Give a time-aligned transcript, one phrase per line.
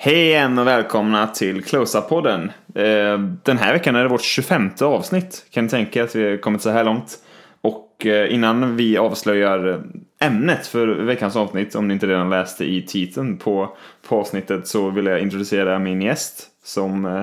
[0.00, 2.50] Hej igen och välkomna till Close-Up-podden.
[2.74, 5.44] Eh, Den här veckan är det vårt 25 avsnitt.
[5.50, 7.18] Kan ni tänka att vi har kommit så här långt?
[7.60, 9.82] Och eh, innan vi avslöjar
[10.20, 13.76] ämnet för veckans avsnitt, om ni inte redan läste i titeln på,
[14.08, 17.22] på avsnittet, så vill jag introducera min gäst som eh,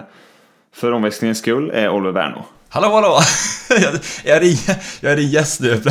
[0.76, 2.46] för omväxlingens skull är Oliver Werno.
[2.70, 3.20] Hallå hallå!
[4.26, 5.82] Jag, är, din- jag är din gäst nu.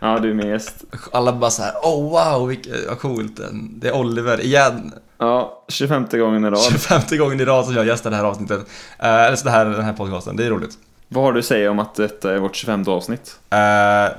[0.00, 0.84] Ja, du är min gäst.
[1.12, 3.40] Alla bara så här, oh wow, vilket, vad coolt.
[3.52, 4.92] Det är Oliver igen.
[5.18, 6.62] Ja, 25 gången i rad.
[6.72, 8.60] 25 gången i rad som jag gästar det här avsnittet.
[8.98, 10.70] Eh, Eller så det här, den här podcasten, det är roligt.
[11.08, 13.38] Vad har du att säga om att detta är vårt 25 avsnitt?
[13.50, 13.58] Eh,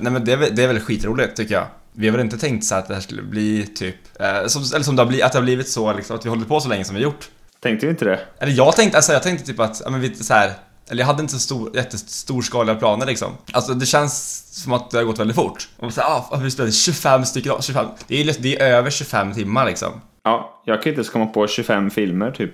[0.00, 1.64] nej men det är, det är väl skitroligt tycker jag.
[1.92, 4.84] Vi har väl inte tänkt så att det här skulle bli typ, eh, som, eller
[4.84, 6.68] som det har blivit, att det har blivit så liksom, att vi hållit på så
[6.68, 7.28] länge som vi gjort.
[7.60, 8.20] Tänkte vi inte det?
[8.38, 10.52] Eller jag tänkte, alltså jag tänkte typ att, ja men vi så här,
[10.90, 13.32] eller jag hade inte så stor, jättestorskaliga planer liksom.
[13.52, 15.68] Alltså det känns som att det har gått väldigt fort.
[15.78, 18.70] Och så här, ah, vi spelade 25 stycken, 25, det är ju lätt- det är
[18.72, 20.00] över 25 timmar liksom.
[20.22, 22.52] Ja, jag kan inte ens komma på 25 filmer typ.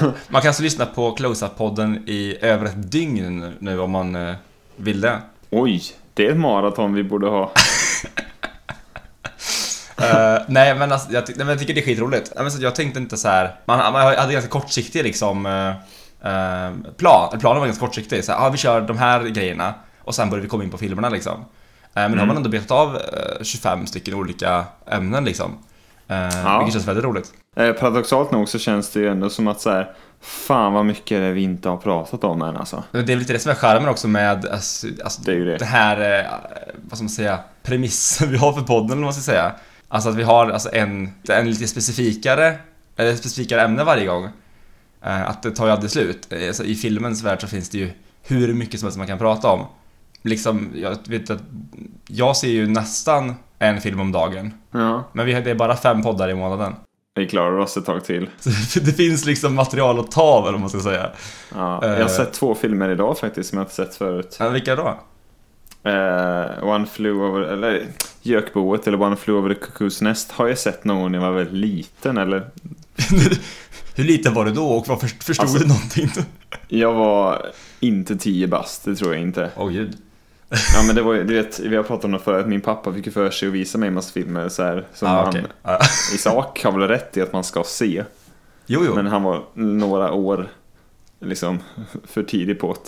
[0.28, 4.34] Man kan alltså lyssna på Close-Up-podden i över ett dygn nu om man eh,
[4.76, 5.18] vill det.
[5.50, 5.82] Oj,
[6.14, 7.52] det är ett maraton vi borde ha.
[9.96, 12.32] Eh, nej men alltså, jag, nej, men jag tycker det är skitroligt.
[12.60, 13.54] Jag tänkte inte så här.
[13.64, 17.38] Man, man hade ganska kortsiktig liksom eh, plan.
[17.40, 18.24] Planen var ganska kortsiktig.
[18.24, 20.78] Så här, ah, vi kör de här grejerna och sen börjar vi komma in på
[20.78, 21.40] filmerna liksom.
[21.40, 21.44] Eh,
[21.94, 25.58] men nu har man ändå betat av eh, 25 stycken olika ämnen liksom.
[26.14, 26.58] Eh, Ja.
[26.58, 27.32] Vilket känns väldigt roligt.
[27.56, 31.20] Eh, paradoxalt nog så känns det ju ändå som att så här, fan vad mycket
[31.20, 32.82] det vi inte har pratat om än alltså.
[32.92, 35.64] Det är lite det som är charmen också med alltså, alltså, Det ju det.
[35.64, 36.26] här, eh,
[36.88, 39.52] vad ska man säga, premissen vi har för podden eller vad man ska säga.
[39.88, 42.54] Alltså att vi har alltså en, en lite specifikare,
[42.96, 44.24] eller specifikare ämne varje gång.
[45.04, 46.28] Eh, Att det tar ju aldrig slut.
[46.46, 47.90] Alltså, I filmens värld så finns det ju
[48.22, 49.66] hur mycket som helst man kan prata om.
[50.22, 51.40] Liksom, jag vet att
[52.08, 54.54] jag ser ju nästan en film om dagen.
[54.78, 56.74] Ja, Men vi det är bara fem poddar i månaden.
[57.14, 58.28] vi klarar oss ett tag till.
[58.82, 61.10] Det finns liksom material att ta av, vad man ska säga.
[61.54, 62.06] Ja, jag har Eh.
[62.06, 64.36] sett två filmer idag faktiskt som jag inte sett förut.
[64.40, 64.98] Ja, vilka då?
[65.90, 67.86] Eh, One Flew Over, eller
[68.22, 71.26] Gökboet eller One Flew Over the Cuckoo's Nest har jag sett någon gång när jag
[71.26, 72.46] var väldigt liten eller
[73.96, 76.10] Hur liten var du då och vad först- förstod Alltså- du någonting?
[76.68, 77.46] Jag var
[77.80, 79.50] inte 10 bast, det tror jag inte.
[79.56, 79.96] Åh gud.
[80.48, 82.92] Ja men det var ju, du vet, vi har pratat om det förut, min pappa
[82.92, 85.28] fick ju för sig att visa mig en massa filmer så här, som Ah, han
[85.28, 85.44] okej.
[85.62, 85.78] Ah.
[86.14, 88.04] i sak har väl rätt i att man ska se.
[88.66, 88.94] Jo, jo.
[88.94, 90.48] Men han var några år
[91.20, 91.58] liksom
[92.04, 92.80] för tidig på det.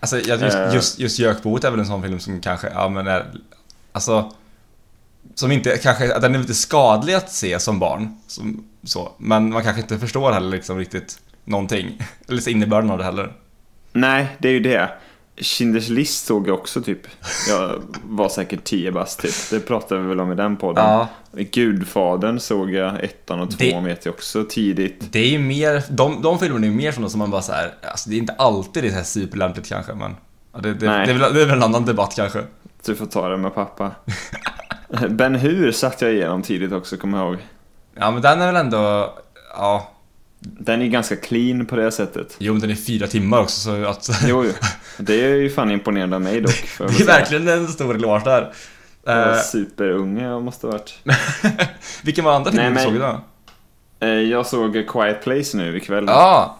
[0.00, 0.74] Alltså, jag- just, Eh.
[0.74, 3.26] just, just Jökboet är väl en sån film som kanske, ja men är,
[3.92, 4.32] alltså,
[5.34, 9.62] som inte, kanske, den är lite skadlig att se som barn, som, så, men man
[9.62, 13.32] kanske inte förstår heller liksom riktigt någonting, eller innebörden av det heller.
[13.92, 14.90] Nej, det är ju det.
[15.40, 17.00] Schindler's list såg jag också typ.
[17.48, 19.34] Jag var säkert 10 bast typ.
[19.50, 20.84] Det pratade vi väl om i den podden.
[20.84, 21.08] Ja.
[21.32, 25.12] Gudfadern såg jag, ettan och tvåan vet jag också tidigt.
[25.12, 27.52] Det är ju mer, de, de filmerna är ju mer sådana som man bara så
[27.52, 30.16] här, alltså det är inte alltid det är så här superlämpligt kanske, men
[30.52, 32.44] ja, det, det, det, är väl, det är väl en annan debatt kanske.
[32.84, 33.90] Du får ta det med pappa.
[35.08, 37.38] Ben Hur satt jag igenom tidigt också, kommer jag ihåg.
[37.94, 39.14] Ja men den är väl ändå,
[39.54, 39.90] ja,
[40.40, 42.36] Den är ganska clean på det sättet.
[42.38, 44.52] jo men den är fyra timmar också så att Jo, jo.
[44.98, 46.64] Det är ju fan imponerande av mig dock.
[46.78, 47.06] Det är säga.
[47.06, 48.52] verkligen en stor eloge där.
[49.04, 50.98] Jag var Eh, superunge jag måste ha varit.
[52.04, 53.20] vilken var andra filmen du såg idag?
[54.00, 56.04] Eh, Jag såg A Quiet Place nu ikväll.
[56.06, 56.56] Ja!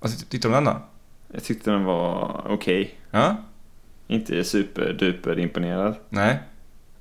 [0.00, 0.82] Vad ty- tyckte du om den då?
[1.34, 2.94] Jag tyckte den var okej.
[3.10, 3.36] Ja?
[4.08, 5.94] Inte superduper imponerad.
[6.08, 6.38] Nej?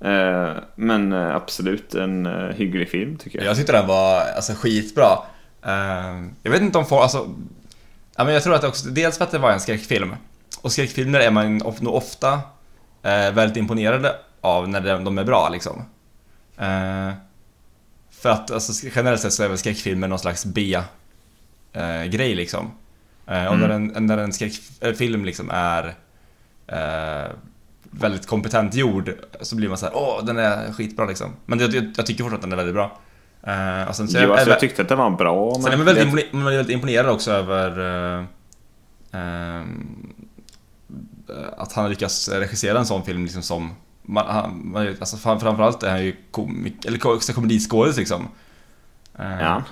[0.02, 2.26] Eh, Men absolut en
[2.56, 3.48] hygglig film tycker jag.
[3.48, 5.18] Jag tyckte den var alltså, skitbra.
[5.66, 7.36] Eh, jag vet inte om folk, alltså...
[8.16, 10.16] Ja, men jag tror att också, dels för att det var en skräckfilm.
[10.62, 12.34] Och skräckfilmer är man nog ofta
[13.04, 15.86] eh, väldigt imponerade av när de, är bra liksom.
[16.58, 17.12] Eh,
[18.12, 22.72] för att alltså, generellt sett så är väl skräckfilmer någon slags B-grej liksom.
[23.28, 23.60] Eh, och Mm.
[23.60, 25.96] när en, när en skräckfilm liksom är
[27.92, 31.34] väldigt kompetent gjord så blir man så här: åh den är skitbra liksom.
[31.46, 33.00] Men jag, jag, jag tycker fortfarande att den är väldigt bra.
[33.44, 35.54] Eh, och sen så Jo, alltså, är- jag tyckte att det var bra.
[35.54, 37.70] Sen men är man väldigt, impone- man är väldigt imponerad också över
[38.20, 38.26] eh,
[39.12, 40.14] ehm,
[41.58, 43.70] att han lyckas regissera en sån film liksom som
[44.04, 48.28] man, han, man, alltså fram- framförallt är han ju komik, eller komediskådis liksom.
[49.20, 49.64] Eh, Ja,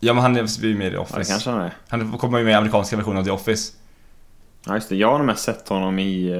[0.00, 1.30] Ja men han är ju med i The ja, det Office.
[1.32, 1.76] kanske han är.
[1.88, 3.72] Han kommer ju med i amerikanska versionen av The Office.
[4.66, 4.96] Ja, just det.
[4.96, 6.36] Jag har nog mest sett honom i,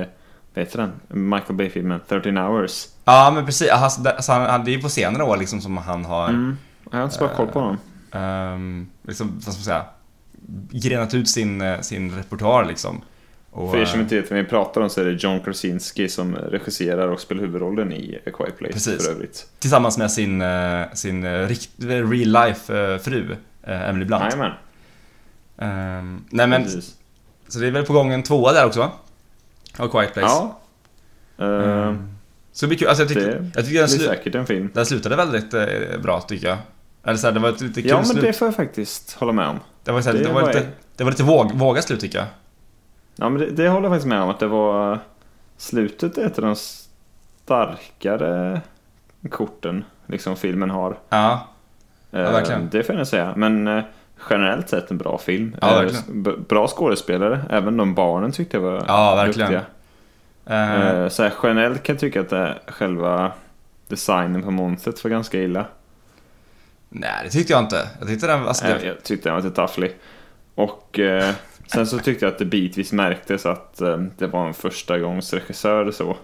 [0.55, 0.79] vad heter
[1.09, 1.31] den?
[1.31, 2.87] Michael Bay-filmen 13 hours.
[3.13, 5.77] Ja men precis, alltså, det, han, han, det är ju på senare år liksom som
[5.77, 6.57] han har Mm.
[6.91, 7.79] Jag har inte så bra koll på honom.
[8.13, 9.85] ehm, liksom, vad ska man säga,
[10.71, 13.01] grenat ut sin, eh, sin repertoar liksom.
[13.51, 15.41] Och, För er som eh, inte vet vem vi pratar om så är det John
[15.41, 19.05] Krasinski som regisserar och spelar huvudrollen i A Quiet Place Precis.
[19.07, 19.47] för övrigt.
[19.59, 21.25] Tillsammans med sin, eh, sin
[21.89, 22.13] real
[22.47, 24.23] life fru, Emily Blunt.
[24.25, 24.53] Jajamän.
[25.59, 26.95] Ehm, nej men, Precis.
[27.49, 28.91] så det är väl på gång en tvåa där också va?
[29.79, 30.29] A Quiet Place.
[30.29, 30.59] Ja.
[31.39, 32.15] Eh, Ehm,
[32.53, 32.89] Så det blir kul.
[32.89, 34.71] Alltså jag tyckte, det jag tyckte den, blir säkert en film.
[34.75, 35.67] den slutade väldigt eh,
[36.03, 36.59] bra tycker jag.
[37.05, 38.23] Eller så här, det var ett lite kul Ja, men slut.
[38.25, 39.61] det får jag faktiskt hålla med om.
[39.85, 40.67] det var, så här, det det var var lite,
[40.97, 42.27] det var lite våg, vågat slut tycker jag.
[43.17, 44.99] Ja, men det, det håller jag faktiskt med om att det var...
[45.57, 46.57] Slutet är ett av de
[47.45, 48.61] starkare
[49.31, 50.99] korten liksom filmen har.
[51.09, 51.47] Ja,
[52.11, 52.69] Eh, verkligen.
[52.71, 53.33] Det får jag säga.
[53.37, 53.85] Men eh,
[54.31, 55.57] generellt sett en bra film.
[55.61, 56.45] Ja, Eh, verkligen.
[56.49, 57.41] Bra skådespelare.
[57.51, 59.53] Även de barnen tyckte jag var Ja, verkligen.
[59.53, 59.67] duktiga.
[60.49, 63.33] Eh, Så här, generellt kan jag tycka att det, själva
[63.89, 65.67] designen på monstret var ganska illa.
[66.89, 67.89] nej det tyckte jag inte.
[67.99, 69.97] Jag tyckte den, alltså, det, Jag tyckte den var lite tafflig.
[70.55, 71.35] Och eh,
[71.67, 75.33] sen så tyckte jag att det bitvis märktes att eh, det var en första gångs
[75.33, 76.17] regissör så.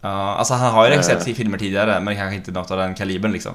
[0.00, 1.34] ja, alltså han har ju regisserat Eh.
[1.34, 3.52] filmer tidigare men kanske inte något av den kalibern liksom.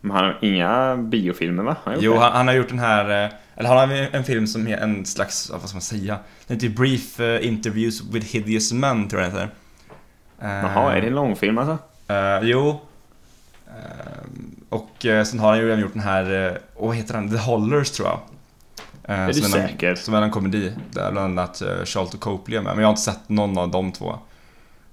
[0.00, 1.76] Men han har inga biofilmer va?
[1.84, 4.68] Han Jo, han, han har gjort den här, eh, eller han har en film som
[4.68, 6.18] är en slags, vad ska man säga?
[6.46, 9.54] Den heter Brief eh, Interviews with Hideous Men tror jag den heter.
[10.40, 11.78] Eh, Jaha, är det en långfilm alltså?
[12.08, 12.80] Eh, jo.
[13.66, 13.74] Eh,
[14.68, 17.30] och sen har han ju redan gjort den här, uh, vad heter den?
[17.30, 18.20] The Hollers tror jag.
[19.04, 19.94] Eh, Är du som en, säker?
[19.94, 22.74] Som är en komedi, där bland annat uh, Charlton Copley är med.
[22.74, 24.10] Men jag har inte sett någon av de två.
[24.10, 24.16] Eh,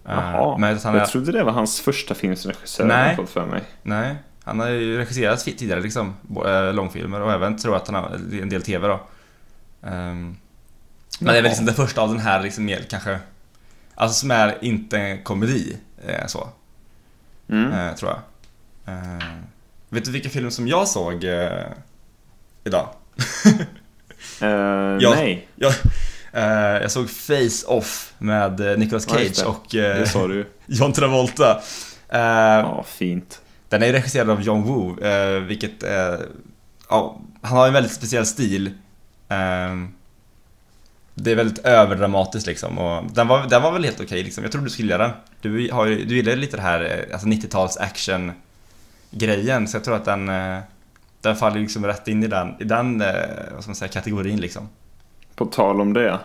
[0.05, 2.85] Jaha, men att han är, jag trodde det var hans första film som regissör.
[2.85, 2.97] Nej.
[2.97, 3.61] har jag fått för mig.
[3.83, 6.13] Nej, han har ju regisserat tidigare liksom,
[6.45, 8.09] eh, långfilmer och även tror jag att han har
[8.41, 8.99] en del TV då.
[9.87, 10.37] Ehm,
[11.19, 13.19] men det är väl liksom det första av den här liksom mer kanske,
[13.95, 15.77] alltså som är inte en komedi,
[16.07, 16.49] eh, så.
[17.49, 17.71] Mm.
[17.71, 18.19] eh, tror jag.
[18.95, 19.23] Eh,
[19.89, 21.63] vet du vilken film som jag såg eh,
[22.63, 22.89] idag?
[24.41, 24.47] Eh,
[24.99, 25.13] Ja.
[25.15, 25.73] Nej, Jag,
[26.33, 29.45] eh, jag såg Face Off med eh, Nicolas Ja, Cage det.
[29.45, 30.45] och eh.
[30.65, 31.61] John Travolta.
[32.09, 33.41] Eh, Ja, fint.
[33.71, 36.15] Den är ju regisserad av John Woo, eh, vilket eh,
[36.89, 38.67] ja, han har en väldigt speciell stil.
[39.27, 39.75] Eh,
[41.13, 44.43] det är väldigt överdramatiskt liksom och den var, den var väl helt okej liksom.
[44.43, 45.11] Jag trodde du skulle gilla den.
[45.41, 48.31] Du, har du gillar lite det här eh, alltså 90-tals action
[49.11, 50.31] grejen så jag tror att den
[51.21, 52.97] den faller liksom rätt in i den, i den
[53.53, 54.69] vad ska man säga, kategorin liksom.
[55.35, 56.19] På tal om det.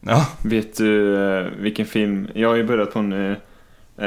[0.00, 2.28] Ja, Vet du vilken film?
[2.34, 3.36] Jag har ju börjat på en, eh,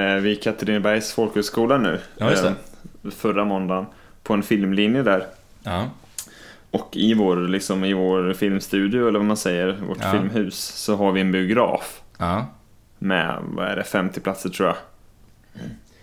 [0.02, 2.00] eh, vid Katrinebergs folkhögskola nu.
[2.18, 2.54] Ja, just det.
[3.18, 3.86] Förra måndagen.
[4.24, 5.26] På en filmlinje där.
[5.64, 5.90] ja,
[6.72, 10.12] Och i vår, liksom, i vår filmstudio, eller vad man säger, vårt Ja.
[10.12, 12.02] filmhus, så har vi en biograf.
[12.18, 12.46] ja.
[13.02, 14.78] Med, vad är det, 50 platser tror jag.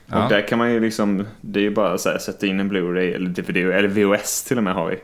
[0.07, 0.23] ja.
[0.25, 3.15] Och där kan man ju liksom, det är ju bara att sätta in en Blu-ray
[3.15, 4.99] eller DVD, eller VHS till och med har vi.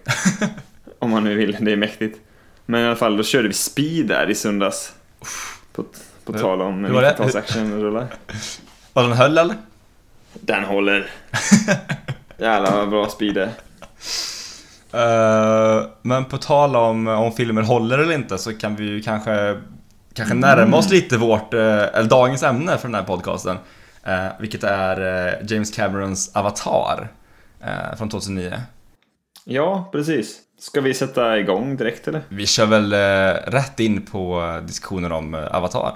[0.99, 2.21] Om man nu vill, det är mäktigt.
[2.67, 4.93] Men i alla fall, då körde vi Speed där i söndags.
[5.73, 5.85] På,
[6.25, 7.09] på tal om hur var det?
[7.11, 8.07] 90-tals actionrullar.
[8.93, 9.57] Var den höll eller?
[10.41, 11.07] Den håller.
[12.39, 13.51] Jävlar vad bra Speed är.
[14.93, 19.61] Eh, men på tal om om filmer håller eller inte så kan vi ju kanske
[20.15, 23.57] Kanske närma oss lite vårt, eh, eller dagens ämne för den här podcasten
[24.05, 27.09] eh, Vilket är eh, James Camerons Avatar
[27.97, 28.53] Från 2009
[29.45, 30.39] Ja, precis.
[30.59, 32.21] Ska vi sätta igång direkt eller?
[32.29, 32.93] Vi kör väl
[33.53, 35.93] rätt in på diskussioner om Avatar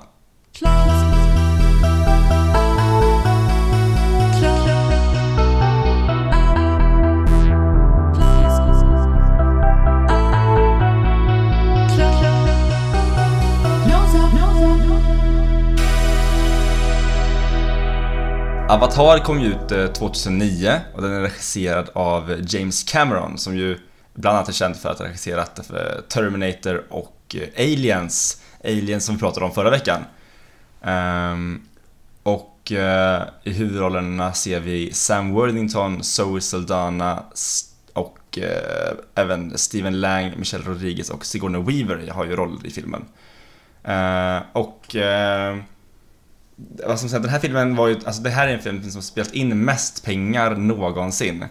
[18.76, 23.78] Avatar kom ju ut eh, 2009 och den är regisserad av James Cameron som ju
[24.14, 28.42] bland annat är känd för att ha regisserat för Terminator och eh, Aliens.
[28.64, 30.04] Aliens som vi pratade om förra veckan.
[30.82, 31.62] Ehm,
[32.22, 32.72] och
[33.44, 37.22] i huvudrollerna ser vi Sam Worthington, Zoe Saldana
[37.92, 38.38] och
[39.14, 43.04] även Steven Lang, Michelle Rodriguez och Sigourney Weaver har ju roller i filmen.
[43.84, 45.62] Ehm, och ehm,
[46.86, 49.02] vad som säger, den här filmen var ju, alltså det här är en film som
[49.02, 51.44] spelat in mest pengar någonsin.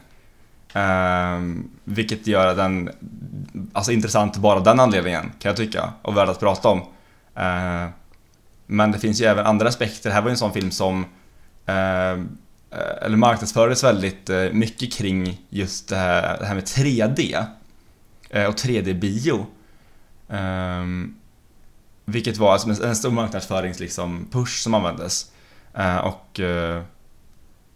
[0.73, 2.89] Um, vilket gör den,
[3.73, 6.79] alltså intressant bara av den anledningen kan jag tycka och värd att prata om.
[6.79, 7.89] Uh,
[8.65, 10.09] men det finns ju även andra aspekter.
[10.09, 11.05] Det här var ju en sån film som
[11.69, 12.25] uh,
[13.01, 17.45] eller marknadsfördes väldigt eh, mycket kring just det här, det här med 3D
[18.29, 19.45] eh, och 3D-bio
[22.05, 25.31] vilket var alltså en stor marknadsförings liksom, push som användes.
[25.73, 26.81] Eh, och eh,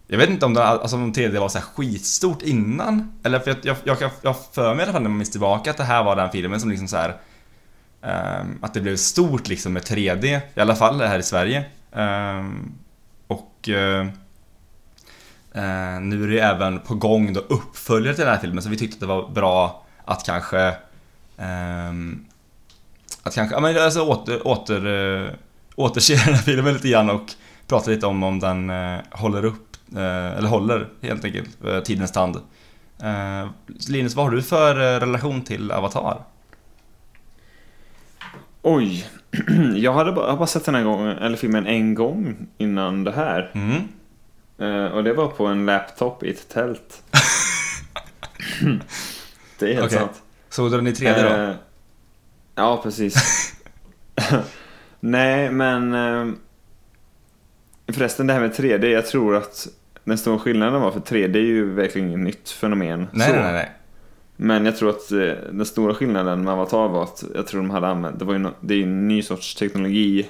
[0.08, 3.20] jag vet inte om, det, alltså, om 3D var så här skitstort innan.
[3.24, 5.32] Eller för jag, jag, jag, jag har för mig i alla fall när man minns
[5.32, 7.18] tillbaka att det här var den filmen som liksom så här
[8.42, 11.66] um, att det blev stort liksom med 3D, i alla fall här i Sverige.
[11.92, 12.74] Um,
[13.28, 14.06] och uh, uh,
[16.02, 18.78] nu är det ju även på gång då uppföljare till den här filmen, så vi
[18.78, 20.76] tyckte att det var bra att kanske
[21.38, 22.26] um,
[23.24, 25.30] att kanske, ja men alltså åter, åter, eh,
[25.76, 27.32] återse den här filmen lite grann och
[27.68, 32.38] prata lite om om den eh, håller upp, eh, eller håller helt enkelt, tidens tand.
[33.90, 36.22] Linus, vad har du för relation till Avatar?
[38.62, 39.06] Oj.
[39.76, 43.12] Jag hade bara, jag bara sett den här gången, eller filmen en gång innan det
[43.12, 43.52] här.
[43.54, 44.92] Mm.
[44.92, 47.04] Och det var på en laptop i ett tält.
[49.60, 49.98] det är helt Okej.
[49.98, 50.22] sant.
[50.50, 51.54] Såg du den i 3D då?
[52.60, 53.16] Ja, precis.
[55.00, 55.94] Nej, men...
[55.94, 56.34] Eh,
[57.94, 59.68] förresten, det här med 3D, jag tror att
[60.04, 63.08] den stora skillnaden var för 3D är ju verkligen inget nytt fenomen.
[63.14, 63.36] nej, så.
[63.36, 63.72] nej, nej.
[64.36, 65.18] Men jag tror att eh,
[65.52, 68.40] den stora skillnaden med Avatar var att jag tror de hade använt, det var ju
[68.40, 70.30] no, det är ju en ny sorts teknologi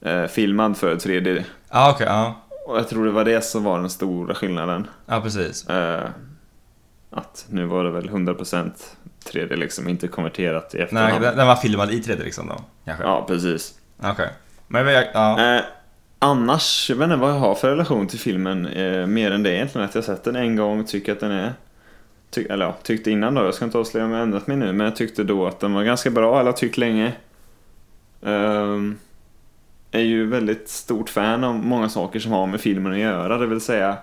[0.00, 1.42] eh, filmad för 3D.
[1.70, 2.34] Ja, okej, ja.
[2.66, 4.86] Och jag tror det var det som var den stora skillnaden.
[5.06, 5.68] Ja, precis.
[5.68, 6.08] Eh,
[7.10, 8.70] att nu var det väl 100%
[9.24, 11.22] 3D liksom, inte konverterat i Nej, efterhand.
[11.22, 13.04] den, den var filmad i 3D liksom då, kanske?
[13.04, 13.74] Ja, precis.
[14.02, 14.28] Okej.
[14.68, 15.54] Men jag, ja.
[15.56, 15.62] Eh,
[16.18, 18.66] annars, jag vet inte vad jag har för relation till filmen.
[18.66, 21.52] Eh, mer än det egentligen, att jag sett den en gång, tycker att den är...
[22.30, 24.72] Ty, eller ja, tyckte innan då, jag ska inte avslöja om jag ändrat mig nu,
[24.72, 27.12] men jag tyckte då att den var ganska bra, eller tyckt länge.
[28.22, 28.98] Ehm,
[29.90, 33.46] är ju väldigt stort fan av många saker som har med filmen att göra, det
[33.46, 33.96] vill säga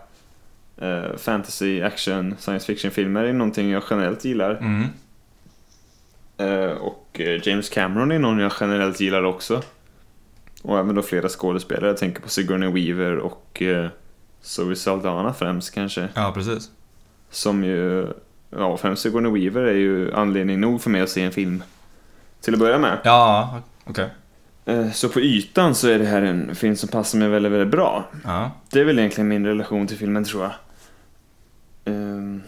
[0.77, 4.55] eh, fantasy, action, science fiction-filmer är någonting jag generellt gillar.
[4.55, 4.85] Mm.
[6.37, 9.61] Eh, och eh, James Cameron är någon jag generellt gillar också.
[10.63, 11.87] Och även då flera skådespelare.
[11.87, 13.87] Jag tänker på Sigourney Weaver och eh,
[14.41, 16.07] Zoe Saldana främst kanske.
[16.13, 16.71] Ja, precis.
[17.29, 18.07] Som ju,
[18.49, 21.63] ja främst Sigourney Weaver är ju anledning nog för mig att se en film.
[22.41, 22.99] Till att börja med.
[23.03, 24.09] Ja, okej.
[24.65, 27.71] Eh, så på ytan så är det här en film som passar mig väldigt, väldigt
[27.71, 28.09] bra.
[28.23, 28.51] Ja.
[28.69, 30.53] Det är väl egentligen min relation till filmen tror jag.
[31.85, 32.41] Ehm,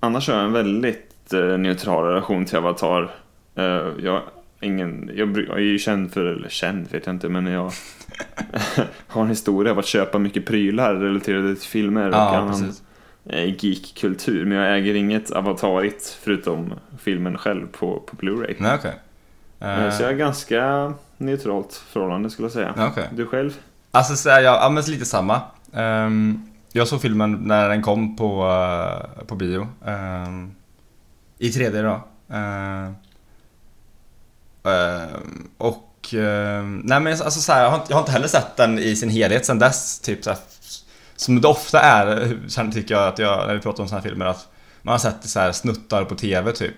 [0.00, 3.10] annars har jag en väldigt neutral relation till Avatar.
[3.54, 3.64] Eh,
[3.98, 4.22] jag,
[4.60, 7.72] ingen, jag, jag är ju känd för, eller känd vet jag inte, men jag
[9.08, 12.72] har en historia av att köpa mycket prylar relaterade till filmer och Ja, annan
[13.26, 14.44] eh, geekkultur.
[14.44, 18.54] Men jag äger inget avatarigt förutom filmen själv på, på Blu-ray.
[18.58, 18.94] Nej, okej.
[19.60, 22.74] Eh, Så jag har ganska neutralt förhållande skulle jag säga.
[22.90, 23.08] Okej.
[23.12, 23.58] Du själv?
[23.90, 25.40] Alltså så är jag, ja men lite samma.
[25.72, 28.44] Ehm, jag såg filmen när den kom på,
[29.18, 29.68] eh, på bio.
[29.86, 30.50] Ehm,
[31.42, 32.04] i 3D då.
[32.36, 32.90] Uh,
[34.72, 35.16] uh,
[35.58, 38.56] och, uh, nej men alltså så här, jag, har inte, jag har inte heller sett
[38.56, 40.00] den i sin helhet sen dess.
[40.00, 40.38] Typ så här,
[41.16, 44.08] som det ofta är, sen tycker jag att jag, när vi pratar om såna här
[44.08, 44.48] filmer, att
[44.82, 46.76] man har sett så här snuttar på TV typ.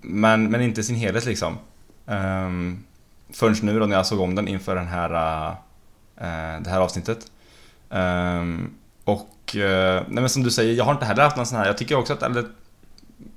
[0.00, 1.58] Men, men inte i sin helhet liksom.
[2.06, 2.84] Um,
[3.32, 7.18] förrän nu då när jag såg om den inför den här, uh, det här avsnittet.
[7.90, 11.46] Um, och och, eh, nej men som du säger, jag har inte heller haft någon
[11.46, 12.44] sån här, jag tycker också att, eller,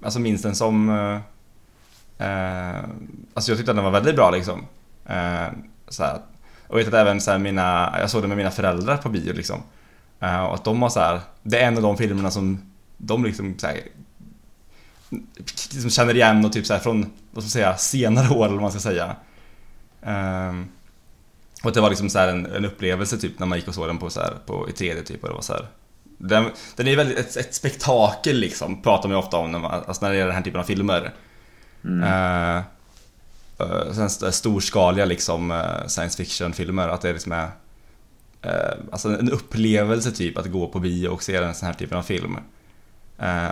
[0.01, 0.89] alltså minns den som,
[2.19, 2.83] Eh, eh
[3.33, 4.65] alltså jag tyckte att den var väldigt bra liksom.
[5.05, 5.47] Eh,
[5.87, 6.19] så här,
[6.67, 9.09] och jag vet att även så här, mina, jag såg den med mina föräldrar på
[9.09, 9.63] bio liksom.
[10.19, 13.23] Eh, och att de har så här, det är en av de filmerna som de
[13.23, 13.79] liksom så här,
[15.73, 17.01] liksom känner igen och typ så här från,
[17.31, 19.15] vad ska man säga, senare år eller vad man ska säga.
[20.01, 20.67] Ehm,
[21.63, 23.75] och att det var liksom så här en, en upplevelse typ när man gick och
[23.75, 25.67] såg den på, så här, på, i 3D typ och det var så här.
[26.21, 26.45] Den,
[26.75, 30.05] den är väldigt ett, ett spektakel liksom, pratar man ju ofta om när, man, alltså
[30.05, 31.13] när det gäller den här typen av filmer.
[31.83, 32.03] Mm.
[32.03, 32.63] Uh,
[33.61, 37.49] uh, sen st- storskaliga liksom uh, science fiction-filmer, att det liksom är
[38.91, 42.03] alltså en upplevelse typ att gå på bio och se en sån här typen av
[42.03, 42.37] film.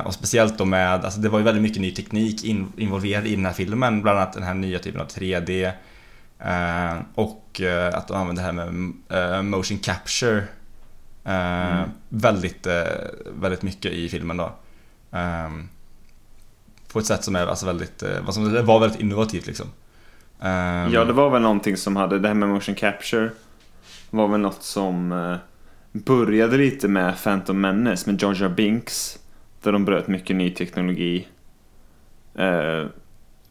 [0.06, 3.36] Och speciellt då med, alltså det var ju väldigt mycket ny teknik in, involverad i
[3.36, 5.72] den här filmen, bland annat den här nya typen av 3D.
[6.46, 7.62] Uh, och
[7.94, 10.44] att de använder det här med motion capture
[11.28, 11.90] uh, Mm.
[12.10, 12.74] väldigt, uh,
[13.42, 14.52] väldigt mycket i filmen då.
[15.12, 15.70] Um,
[16.94, 19.68] på ett sätt som är alltså väldigt, vad som det var väldigt innovativt liksom.
[20.40, 23.30] Um, Ja, det var väl någonting som hade, det här med motion capture
[24.10, 25.38] var väl något som eh,
[25.92, 29.20] började lite med Phantom Menace med Jar Binks.
[29.62, 31.28] Där de bröt mycket ny teknologi.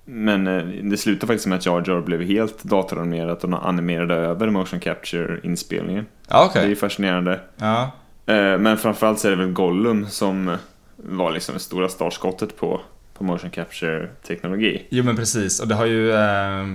[0.06, 3.60] Eh, men eh, det slutade faktiskt med att Jar Jar blev helt datoranimerat och de
[3.60, 6.06] animerade över motion capture-inspelningen.
[6.28, 6.66] Ja, okej.
[6.66, 7.40] Det är fascinerande.
[7.56, 7.82] Ja.
[8.26, 10.54] Eh, men framförallt så är det väl Gollum som eh,
[10.96, 12.80] var liksom det stora startskottet på,
[13.14, 14.86] på motion capture-teknologi.
[14.90, 16.66] Jo men precis, och det har ju eh,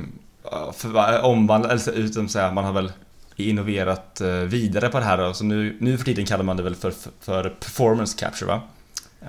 [0.74, 2.92] för- omvandlat, eller utom så här, man har väl
[3.36, 5.34] innoverat eh, vidare på det här då.
[5.34, 8.62] Så nu, nu för tiden kallar man det väl för, för performance capture va?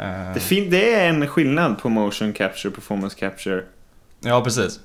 [0.00, 3.62] Eh, Det, fin- det är en skillnad på motion capture och performance capture.
[4.22, 4.80] Ja, precis.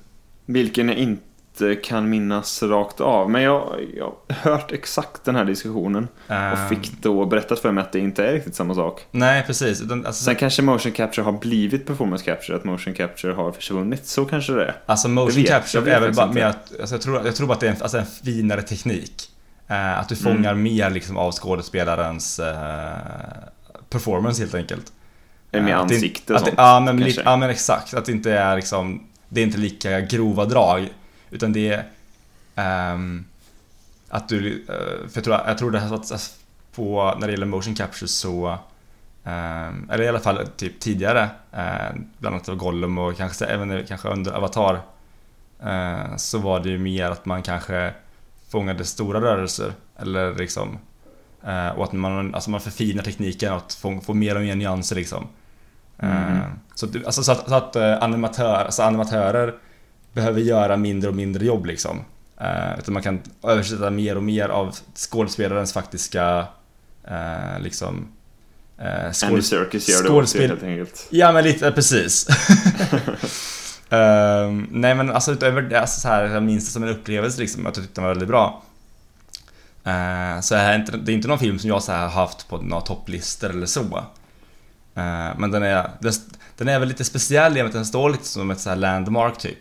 [0.46, 3.30] Vilken jag inte kan minnas rakt av.
[3.30, 6.08] Men jag har hört exakt den här diskussionen.
[6.28, 9.06] Eh, Och fick då berättat för mig att det inte är riktigt samma sak.
[9.10, 9.82] Nej, precis.
[9.82, 14.06] Utan, alltså, Sen kanske motion capture har blivit performance capture, att motion capture har försvunnit.
[14.06, 14.76] Så kanske det är.
[14.86, 17.60] Alltså motion vet- capture är väl bara mer att, alltså jag, tror, jag tror att
[17.60, 19.30] det är en, alltså en finare teknik.
[19.68, 20.34] Eh, att du Mm.
[20.36, 22.92] fångar mer liksom av skådespelarens eh,
[23.90, 24.92] performance helt enkelt.
[25.50, 26.56] Med Eh, ansikte och sånt.
[26.56, 30.88] Men, ja men exakt, att det inte är liksom det är inte lika grova drag
[31.30, 31.84] Utan det
[32.54, 33.24] är um,
[34.08, 36.38] Att du, eh, för jag tror, jag tror det här att
[36.74, 38.58] på, när det gäller motion capture så
[39.24, 43.86] um, Eller i alla fall typ tidigare eh, Bland annat av Gollum och kanske även
[43.86, 44.80] kanske under Avatar
[45.64, 47.92] uh, Så var det ju mer att man kanske
[48.48, 50.78] Fångade stora rörelser Eller liksom
[51.46, 54.56] uh, Och att man, alltså man förfinar tekniken och att få, få mer och mer
[54.56, 55.28] nyanser liksom.
[56.02, 56.38] Eh,
[56.74, 59.54] Så, att- alltså, så att, så att eh, animatör, alltså animatörer
[60.12, 62.00] behöver göra mindre och mindre jobb liksom.
[62.40, 66.46] Eh, utan man kan översätta mer och mer av skådespelarens faktiska
[67.04, 68.08] eh, liksom
[68.78, 71.06] eh, Andy skådespel- Serkis gör det också helt enkelt.
[71.10, 72.26] Ja men lite, precis.
[73.90, 77.40] Ehm, nej men alltså utöver det, alltså, så här, jag minns det som en upplevelse
[77.40, 78.62] liksom, att jag tyckte den var väldigt bra.
[79.86, 82.48] Uh, så är inte, det är inte någon film som jag så här, har haft
[82.48, 84.04] på några topplistor eller så.
[84.98, 86.12] Eh, men den är, den,
[86.56, 88.68] den är väl lite speciell i och med att den står lite som ett så
[88.70, 89.58] här landmark typ.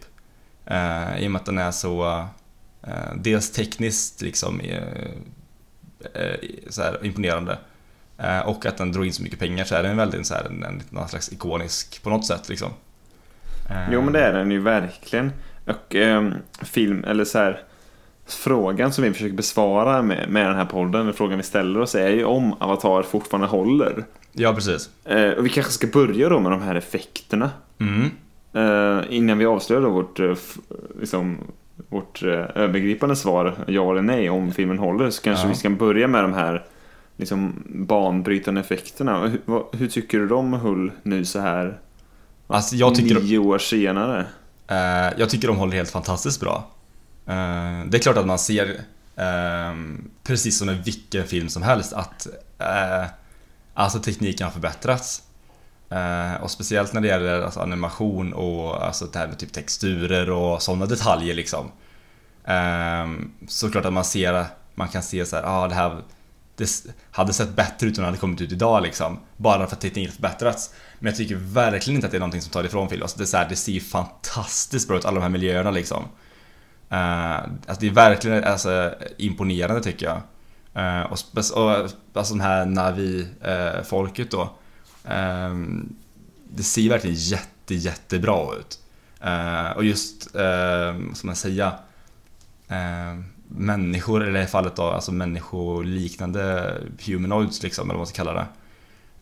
[0.66, 2.26] Eh, I och med att den är så,
[2.84, 4.62] eh, dels tekniskt liksom
[6.70, 7.58] så här, imponerande.
[8.46, 10.64] Och att den drog in så mycket pengar så är den väldigt så här, en,
[10.64, 12.70] en, någon slags ikonisk på något sätt liksom.
[13.92, 15.32] Jo men det är den ju verkligen.
[15.66, 17.64] Och ehm, film, eller så här
[18.26, 21.96] Frågan som vi försöker besvara med, med den här podden, eller frågan vi ställer oss
[21.96, 24.06] är ju om Avatar fortfarande håller.
[24.40, 24.90] Ja, precis.
[25.06, 27.52] Eh, och vi kanske ska börja då med de här effekterna.
[27.80, 28.10] Mm.
[28.54, 30.34] Eh, innan vi avslöjar då vårt, eh,
[31.00, 31.38] liksom,
[31.90, 35.50] vårt eh, övergripande svar, ja eller nej, om filmen håller, så kanske Ja.
[35.50, 36.66] vi ska börja med de här
[37.18, 39.28] liksom, banbrytande effekterna.
[39.28, 41.80] Hur, vad, hur tycker du de höll nu så här
[42.48, 44.26] Alltså jag tycker, nio år senare?
[44.68, 46.68] eh, jag tycker de håller helt fantastiskt bra.
[47.26, 48.70] Eh, det är klart att man ser,
[49.16, 49.76] eh,
[50.24, 52.28] precis som med vilken film som helst, att
[53.78, 55.24] alltså tekniken har förbättrats.
[55.90, 60.30] Eh, och speciellt när det gäller alltså, animation och alltså, det här med typ texturer
[60.30, 61.72] och sådana detaljer liksom.
[62.44, 63.08] Eh,
[63.48, 66.02] såklart att man ser, man kan se så här, ah, det här
[66.56, 69.20] det hade sett bättre ut om det hade kommit ut idag liksom.
[69.38, 70.74] Bara för att tekniken förbättrats.
[71.00, 73.02] Men jag tycker verkligen inte att det är någonting som tar ifrån film.
[73.02, 75.72] Alltså, det, är så här, det ser ju fantastiskt bra ut, alla de här miljöerna
[75.72, 76.04] liksom.
[76.92, 80.22] Uh, alltså det är verkligen alltså, imponerande tycker jag.
[80.78, 81.18] Eh, och,
[81.54, 84.50] och eh, alltså den här Navi-folket eh, då.
[85.10, 85.96] Ehm,
[86.50, 88.80] det ser verkligen jätte, jättebra ut.
[89.22, 91.74] Eh, och just, ehm, vad ska man säga,
[92.68, 96.74] eh, människor, eller i det här fallet då, alltså människoliknande
[97.06, 98.48] humanoids liksom, eller vad man ska kalla det.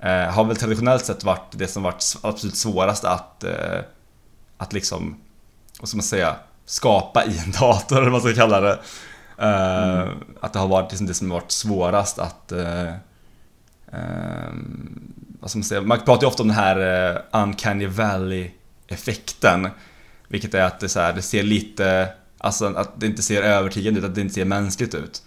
[0.09, 3.79] Eh, har väl traditionellt sett varit det som varit absolut svårast att, eh,
[4.57, 5.17] att liksom,
[5.79, 8.79] vad ska man säga, skapa i en dator eller vad man ska kalla det.
[9.37, 12.91] Eh, Att det har varit liksom det som har varit svårast att eh,
[15.39, 19.69] vad ska man säga, man pratar ju ofta om den här eh, Uncanny Valley-effekten.
[20.27, 23.99] Vilket är att det, så här, det ser lite, alltså att det inte ser övertygande
[23.99, 25.23] ut, att det inte ser mänskligt ut.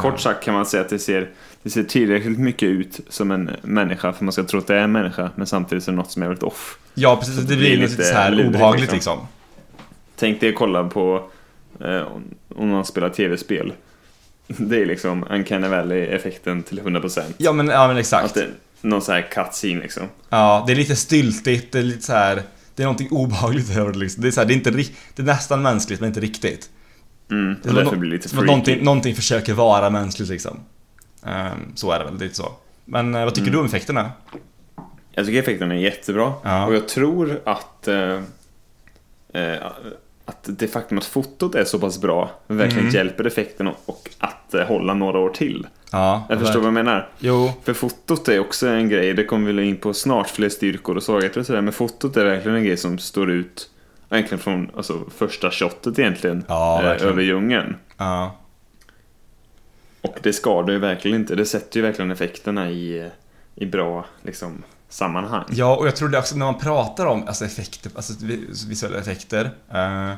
[0.00, 1.30] Kort sagt kan man säga att det ser,
[1.62, 4.82] det ser tillräckligt mycket ut som en människa för man ska tro att det är
[4.82, 6.78] en människa men samtidigt är det något som är väldigt off.
[6.94, 9.18] Ja precis, det blir lite så här obehagligt liksom.
[9.18, 9.28] liksom.
[10.16, 11.30] Tänk dig att kolla på
[11.80, 12.06] eh,
[12.56, 13.72] om man spelar tv-spel.
[14.46, 17.22] Det är liksom Uncanny Valley-effekten till 100%.
[17.36, 18.34] Ja men, ja, men Att exakt.
[18.34, 20.02] det är någon sån här cutscene liksom.
[20.28, 22.42] Ja, det är lite styltigt, det är lite så här.
[22.74, 24.22] Det är någonting obehagligt över det liksom.
[24.22, 26.70] Det är, så här, det är, inte, det är nästan mänskligt men inte riktigt.
[27.30, 28.46] Mm, Det är därför no- blir det lite att freaky.
[28.46, 30.60] någonting, någonting försöker vara mänskligt liksom.
[31.26, 32.52] Ehm, så är det väl, lite så.
[32.84, 33.52] Men eh, vad tycker Mm.
[33.52, 34.10] du om effekterna?
[35.12, 36.32] Jag tycker effekten är jättebra.
[36.42, 36.66] Ja.
[36.66, 38.20] Och jag tror att eh,
[39.34, 39.56] eh,
[40.32, 42.94] att det faktum att fotot är så pass bra verkligen Mm.
[42.94, 45.66] hjälper effekten och, att eh, hålla några år till.
[45.92, 47.08] Ja, Jag förstår vad jag menar.
[47.18, 50.96] Jo, För fotot är också en grej, det kommer vi in på snart, fler styrkor
[50.96, 51.60] och svagheter och sådär.
[51.60, 53.70] Men fotot är verkligen en grej som står ut
[54.10, 56.44] egentligen från alltså, första shotet egentligen.
[56.48, 57.76] Ja, eh, över djungeln.
[57.98, 58.38] ja.
[60.00, 61.34] Och det skadar ju verkligen inte.
[61.34, 63.10] Det sätter ju verkligen effekterna i,
[63.54, 64.62] i bra liksom,
[64.92, 65.44] sammanhang.
[65.50, 68.12] Ja, och jag tror det också när man pratar om alltså, effekter, alltså
[68.68, 69.50] visuella effekter.
[69.74, 70.14] Eh,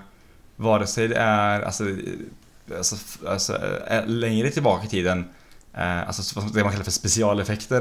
[0.57, 2.97] vare sig det är alltså, eh, alltså,
[3.29, 5.29] alltså, eh, längre tillbaka i tiden,
[5.75, 7.81] eh, alltså det man kallar för specialeffekter.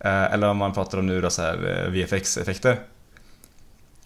[0.00, 2.80] eh, eller om man pratar om nu då så här eh, VFX-effekter.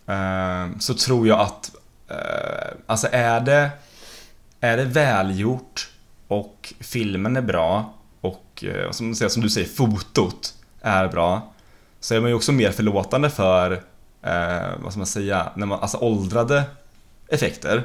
[0.07, 1.71] Eh, så tror jag att,
[2.09, 3.71] eh, alltså är det,
[4.61, 5.91] är det välgjort
[6.29, 11.53] och filmen är bra och som, som du säger, fotot är bra.
[12.07, 13.73] Så är man ju också mer förlåtande för,
[14.23, 16.64] eh, vad ska man säga, när man, alltså åldrade
[17.29, 17.77] effekter.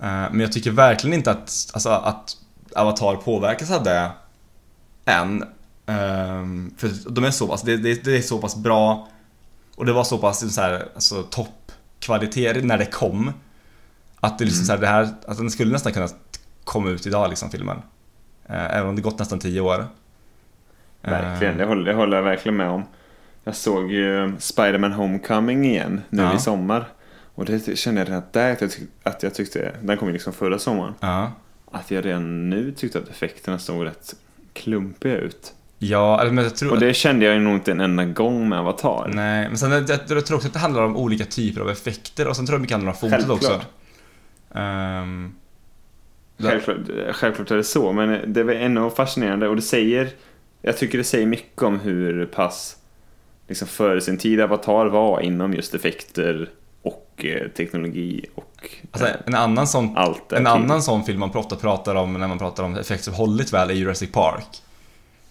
[0.00, 2.36] Eh, men jag tycker verkligen inte att, alltså, att
[2.74, 4.10] Avatar påverkas av det
[5.04, 5.44] än.
[5.86, 9.08] Um, för de är så pass, det, det, det, är så pass bra
[9.74, 13.32] och det var så pass så här, alltså, toppkvalitet när det kom.
[14.20, 14.66] Att det liksom mm.
[14.66, 16.08] så här, det här, att den skulle nästan kunna
[16.64, 17.76] komma ut idag liksom filmen.
[18.50, 19.86] Uh, även om det gått nästan tio år.
[21.06, 22.84] Verkligen, uh, det, håller, det håller jag verkligen med om.
[23.44, 26.34] Jag såg ju Spiderman Homecoming igen nu ja.
[26.34, 26.88] i sommar.
[27.34, 30.12] Och det kände jag redan där att jag, tyck, att jag tyckte, den kom ju
[30.12, 30.94] liksom förra sommaren.
[31.00, 31.32] Ja.
[31.70, 34.14] Att jag redan nu tyckte att effekterna såg rätt
[34.52, 35.52] klumpiga ut.
[35.78, 36.72] Ja, men jag tror...
[36.72, 39.10] Och det kände jag ju nog inte en enda gång med Avatar.
[39.14, 41.70] Nej, men sen jag, jag, jag tror också att det handlar om olika typer av
[41.70, 43.60] effekter och sen tror jag mycket handlar om fotot också.
[44.48, 45.34] Um,
[46.38, 46.78] självklart,
[47.12, 50.10] självklart är det så, men det är ändå fascinerande och det säger
[50.66, 52.76] Jag tycker det säger mycket om hur pass
[53.48, 56.50] liksom före sin tid Avatar var inom just effekter
[56.82, 61.56] och eh, teknologi och alltså, en annan sån, allt En annan sån film man ofta
[61.56, 64.62] pratar om när man pratar om effekter hållit väl är Jurassic Park.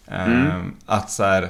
[0.08, 0.48] Mm.
[0.48, 1.50] Ehm, att så här,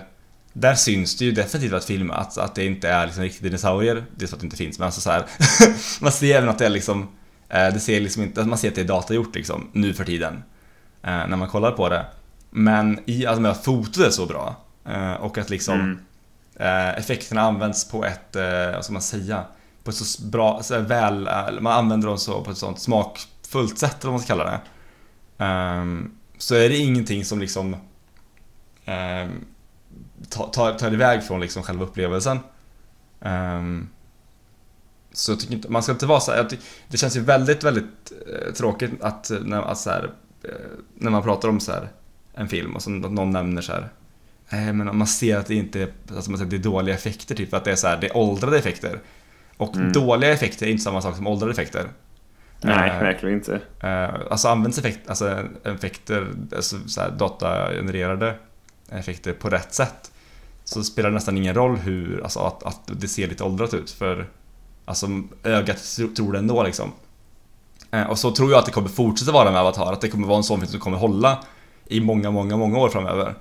[0.53, 4.03] där syns det ju definitivt att film, att, att det inte är liksom riktiga dinosaurier.
[4.15, 5.25] Det är så att det inte finns, men alltså så här,
[6.01, 7.07] man ser även att det är liksom,
[7.49, 10.43] eh, det ser liksom inte, man ser att det är datagjort liksom, nu för tiden.
[11.03, 12.05] Eh, när man kollar på det.
[12.57, 14.55] Men i, att fotot är så bra
[15.19, 15.99] och att liksom
[16.55, 16.95] mm.
[16.97, 18.35] effekterna används på ett,
[18.75, 19.45] vad ska man säga,
[19.85, 23.77] på ett så bra, så väl, eh, man använder dem så på ett sånt smakfullt
[23.77, 24.61] sätt eller vad man ska kalla det.
[25.45, 27.73] Um, så är det ingenting som liksom
[28.85, 29.45] um,
[30.29, 32.39] tar, tar iväg från liksom själva upplevelsen.
[33.19, 33.89] Um,
[35.13, 36.47] så jag tycker inte, man ska inte vara så här,
[36.87, 40.11] Det känns ju väldigt, väldigt eh, tråkigt att, när, att här,
[40.43, 40.49] eh,
[40.95, 41.89] när man pratar om så här,
[42.35, 43.89] en film och så att någon nämner så här
[44.49, 47.35] Nej men man ser att det inte alltså man ser att det är dåliga effekter
[47.35, 48.99] typ, att det är så här, det är åldrade effekter.
[49.57, 49.91] Och mm.
[49.91, 51.87] dåliga effekter är inte samma sak som åldrade effekter.
[52.61, 53.53] Nej, uh, verkligen inte.
[53.83, 58.35] Uh, alltså används effekt, alltså, effekter, alltså, så här, datagenererade
[58.89, 60.11] effekter på rätt sätt
[60.63, 63.91] så spelar det nästan ingen roll hur, alltså att, att det ser lite åldrat ut
[63.91, 64.27] för
[64.85, 65.07] alltså
[65.43, 66.91] ögat tror det ändå liksom.
[67.93, 70.27] Uh, och så tror jag att det kommer fortsätta vara med Avatar, att det kommer
[70.27, 71.39] vara en sån film som kommer hålla
[71.85, 73.33] i många, många, många år framöver.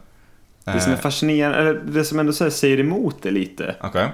[0.64, 3.76] Det som är fascinerande, eller det som ändå säger emot det lite.
[3.83, 4.09] Okay.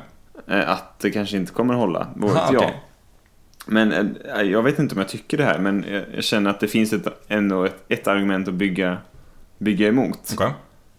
[0.47, 2.09] Eh, att det kanske inte kommer hålla.
[2.15, 2.71] Vad vet jag.
[3.67, 6.69] Men eh, jag vet inte om jag tycker det här, men jag känner att det
[6.69, 8.99] finns ett, ändå ett, ett argument att bygga,
[9.59, 10.33] bygga emot.
[10.35, 10.51] Okay.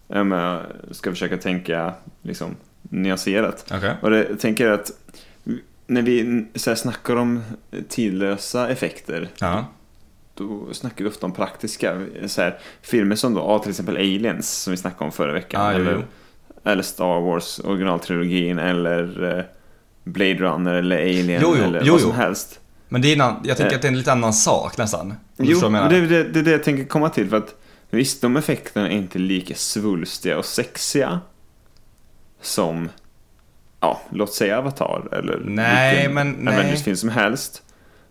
[0.06, 3.72] Om jag ska försöka tänka liksom, nyanserat.
[3.76, 3.94] Okay.
[4.00, 4.90] Och det, jag tänker att
[5.86, 7.42] när vi så här, snackar om
[7.88, 9.64] tidlösa effekter ja.
[10.42, 12.06] Då snackar vi ofta om praktiska.
[12.26, 15.62] Så här, filmer som då, till exempel Aliens som vi snackade om förra veckan.
[15.62, 16.04] Ah, eller,
[16.64, 19.44] eller Star Wars originaltrilogin eller eh,
[20.04, 22.60] Blade Runner eller Alien jo, jo, eller jo, vad som helst.
[22.88, 23.76] Men det är en, jag tänker eh.
[23.76, 25.14] att det är en lite annan sak nästan.
[25.36, 27.28] Jo, det är det, det, det jag tänker komma till.
[27.28, 27.54] För att
[27.90, 31.20] visst, de effekterna är inte lika svulstiga och sexiga
[32.40, 32.88] som,
[33.80, 37.62] ja, låt säga Avatar eller nej, vilken men, Avengers-film som helst.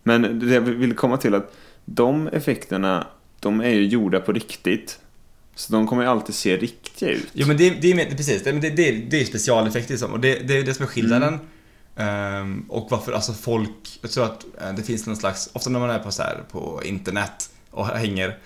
[0.04, 1.56] Men det jag vill komma till att
[1.96, 3.08] de effekterna,
[3.40, 5.00] de är ju gjorda på riktigt.
[5.56, 7.30] Så de kommer ju alltid se riktiga ut.
[7.34, 10.12] Jo men det, det är precis, det, det, det är specialeffekter liksom.
[10.12, 11.34] Och det, det är det som är skillnaden.
[11.34, 11.42] Mm.
[11.96, 15.80] Um, och varför alltså folk, jag tror att uh, det finns någon slags, ofta när
[15.80, 18.38] man är på så här, på internet och hänger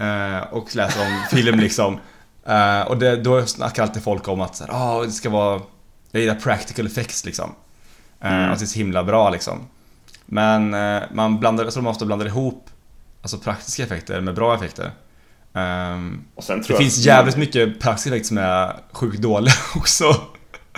[0.00, 1.94] uh, och läser om film liksom.
[2.48, 5.60] Uh, och det, då snackar alltid folk om att så här, oh, det ska vara,
[6.10, 7.54] jag gillar practical effects liksom.
[8.20, 8.50] Mm.
[8.50, 9.58] Att det är så himla bra liksom.
[10.26, 10.70] Men
[11.14, 12.70] man blandar, jag tror man ofta blandar ihop
[13.24, 14.90] alltså praktiska effekter med bra effekter.
[15.52, 16.24] Um,
[16.68, 20.04] det finns jävligt mycket praktiska effekter som är sjukt dåliga också.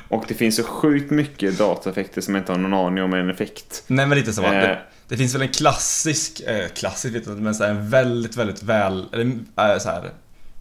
[0.09, 3.31] Och det finns så sjukt mycket dataeffekter som jag inte har någon aning om en
[3.31, 3.85] effekt.
[3.87, 4.43] Nej men lite så.
[4.43, 4.51] Eh.
[4.51, 4.79] Det,
[5.09, 9.09] det, finns väl en klassisk, eh, klassisk vet inte, men så en väldigt, väldigt väl,
[9.13, 9.25] eller
[9.57, 10.11] äh, så här,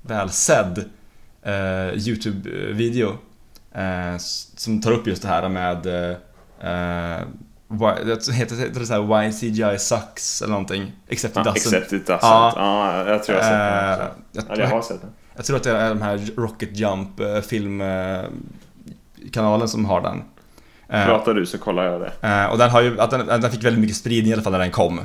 [0.02, 0.90] välsedd
[1.44, 3.18] eh, YouTube-video.
[3.76, 5.88] Eh, som tar upp just det här med
[7.72, 7.78] eh,
[8.34, 10.92] heter det såhär Why CGI sucks eller någonting.
[11.08, 11.56] Except it doesn't.
[11.56, 12.20] Except it doesn't.
[12.22, 13.52] Ja, ja jag tror jag har
[14.02, 14.44] sett den.
[14.44, 15.10] Uh, jag, jag har sett den.
[15.36, 20.24] Jag tror att det är de här Rocket Jump eh, filmkanalen som har den.
[20.90, 22.12] Eh, Pratar du så kollar jag det.
[22.52, 24.60] Och den, har ju, att den, den fick väldigt mycket spridning i alla fall när
[24.60, 25.02] den kom.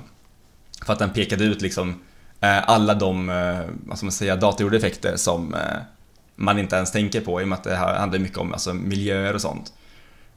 [0.85, 1.94] För att den pekade ut liksom
[2.40, 3.27] alla de,
[3.87, 5.57] vad ska man säga, datorgjorda effekter som
[6.37, 9.35] man inte ens tänker på i och med att det handlar mycket om alltså, miljöer
[9.35, 9.73] och sånt.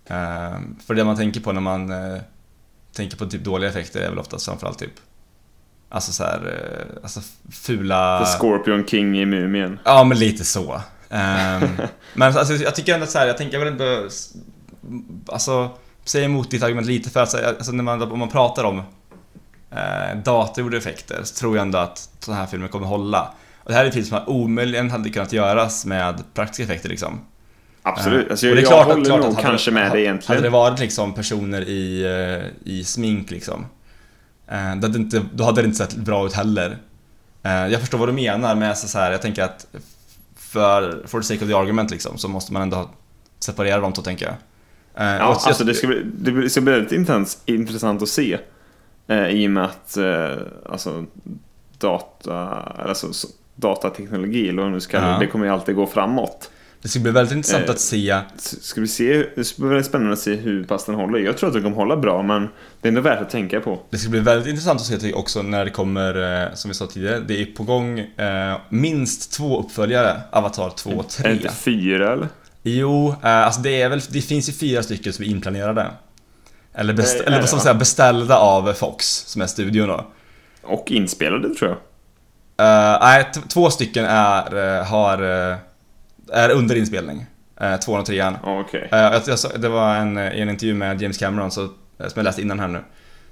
[0.08, 2.22] Eh, för det man tänker på när man eh,
[2.96, 4.94] tänker på typ dåliga effekter är väl oftast framförallt typ
[5.90, 8.26] Alltså så här, eh, alltså fula...
[8.26, 9.80] The Scorpion King i Mumien.
[9.84, 10.74] Ja, men lite så.
[10.74, 10.80] Um,
[12.14, 14.10] men alltså, jag tycker ändå så här, jag tänker vill ändå
[15.28, 15.70] Alltså,
[16.04, 18.82] säga emot ditt argument lite för att alltså, när man, om man pratar om
[19.72, 23.34] eh, datorgjorda effekter så tror jag ändå att sådana här filmer kommer hålla.
[23.58, 27.20] Och det här är en film som omöjligen hade kunnat göras med praktiska effekter liksom.
[27.86, 30.38] Absolut, alltså, jag, jag klart, håller klart nog kanske med dig egentligen.
[30.38, 33.66] Hade det varit liksom personer i, uh, i smink liksom, uh,
[34.48, 36.78] det hade inte, då hade det inte sett bra ut heller.
[37.42, 39.68] jag förstår vad du menar med så här, jag tänker att
[40.36, 42.90] för, for the sake of the argument liksom, så måste man ändå
[43.40, 44.36] separera de två tänker jag.
[44.96, 46.92] ja, alltså det ska, bli, det ska bli väldigt
[47.46, 48.38] intressant att se.
[49.30, 49.98] I och med att
[50.70, 51.06] alltså,
[51.78, 52.48] data,
[52.90, 55.20] alltså, datateknologi, eller vad nu ska ja.
[55.20, 56.50] det kommer ju alltid gå framåt.
[56.84, 58.20] Det ska bli väldigt intressant eh, att se.
[58.38, 61.20] Ska vi se, det ska bli väldigt spännande att se hur pass den håller.
[61.20, 62.50] Jag tror att den kommer hålla bra, men
[62.82, 63.80] det är ändå värt att tänka på.
[63.90, 66.88] Det ska bli väldigt intressant att se också när det kommer, eh, som vi sa
[66.88, 71.26] tidigare, det är på gång eh, minst två uppföljare, Avatar 2 och 3.
[71.26, 72.28] Är det inte fyra eller?
[72.64, 75.92] Jo, eh, alltså det är väl, det finns ju fyra stycken som är inplanerade.
[76.74, 80.06] Eller, bestä, Nej, eller vad ska man säga, beställda av Fox, som är studion då.
[80.64, 81.80] Och inspelade tror jag.
[83.02, 85.18] Nej, två stycken är, har,
[86.32, 87.26] är under inspelning.
[87.62, 88.38] Uh, tvåan och trean.
[88.44, 88.82] Oh, okay.
[88.82, 92.24] uh, jag, jag, det var en, i en intervju med James Cameron, så, som jag
[92.24, 92.84] läste innan här nu.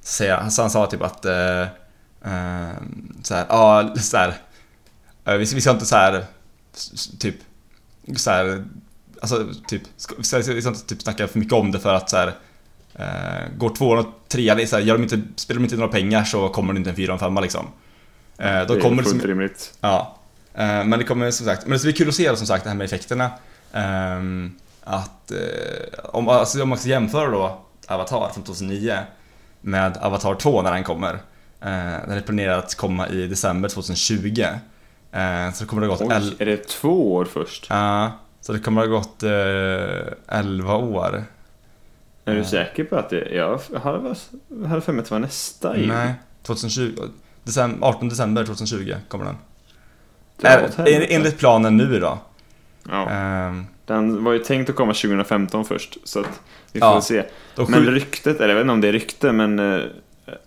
[0.02, 1.66] Så jag, han sa typ att uh,
[3.24, 4.34] såhär, ja, såhär,
[5.26, 6.26] vi, vi ska inte såhär,
[7.20, 7.36] typ,
[8.16, 8.64] såhär,
[9.22, 12.34] alltså typ, ska, vi ska inte typ snacka för mycket om det för att såhär,
[13.58, 16.74] går tvåan och trean, så gör de inte, spelar de inte några pengar så kommer
[16.74, 17.68] det inte en fyra och en femma liksom.
[18.38, 19.74] Eh, då det är kommer fullt rimligt.
[19.82, 20.18] Ja.
[20.62, 22.64] Eh, men det kommer som sagt, men det ska bli kul att se som sagt
[22.64, 23.32] det här med effekterna.
[23.74, 24.52] Ehm,
[24.84, 25.38] att eh,
[26.04, 28.98] om, alltså, om man ska jämföra då Avatar från 2009
[29.62, 31.20] med Avatar 2 när den kommer.
[31.60, 34.46] Den är planerad att komma i december 2020.
[35.54, 36.24] Så det kommer att ha gått...
[36.24, 37.68] Oj, är det två år först?
[37.70, 39.24] Ja, så det kommer ha gått
[40.28, 41.24] 11 år.
[42.26, 43.36] Är du säker på att det...
[43.36, 44.16] Jag hade,
[44.68, 47.02] hade för mig att det var nästa Nej, 2020.
[47.44, 49.38] December, 18 december 2020 kommer den.
[50.42, 52.20] Är, enligt planen nu då.
[52.90, 53.48] Ja.
[53.48, 57.24] Um, den var ju tänkt att komma 2015 först, så att vi får ja, se.
[57.68, 59.82] Men ryktet, eller jag vet inte om det är rykte, men äh,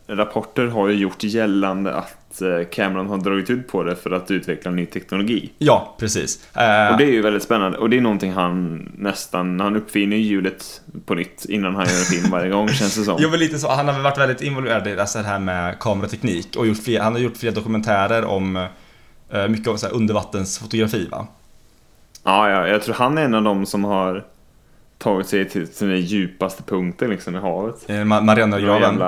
[0.07, 4.31] rapporter har ju gjort gällande att äh, Cameron har dragit ut på det för att
[4.31, 5.53] utveckla ny teknologi.
[5.59, 6.37] Ja, precis.
[6.57, 7.79] Uh, och det är ju väldigt spännande.
[7.79, 12.05] Och det är någonting han nästan, han uppfinner hjulet på nytt innan han gör en
[12.05, 13.17] film varje gång känns det som.
[13.21, 16.67] Jo men lite så, han har varit väldigt involverad i det här med kamerateknik och
[16.67, 18.65] gjort fler, han har gjort flera dokumentärer om uh,
[19.49, 21.27] mycket av så här undervattensfotografi va?
[22.25, 24.25] Ja, ja, jag tror han är en av dem som har
[24.99, 27.91] tagit sig till den djupaste punkten liksom i havet.
[27.91, 28.99] Eh, Marianagraven.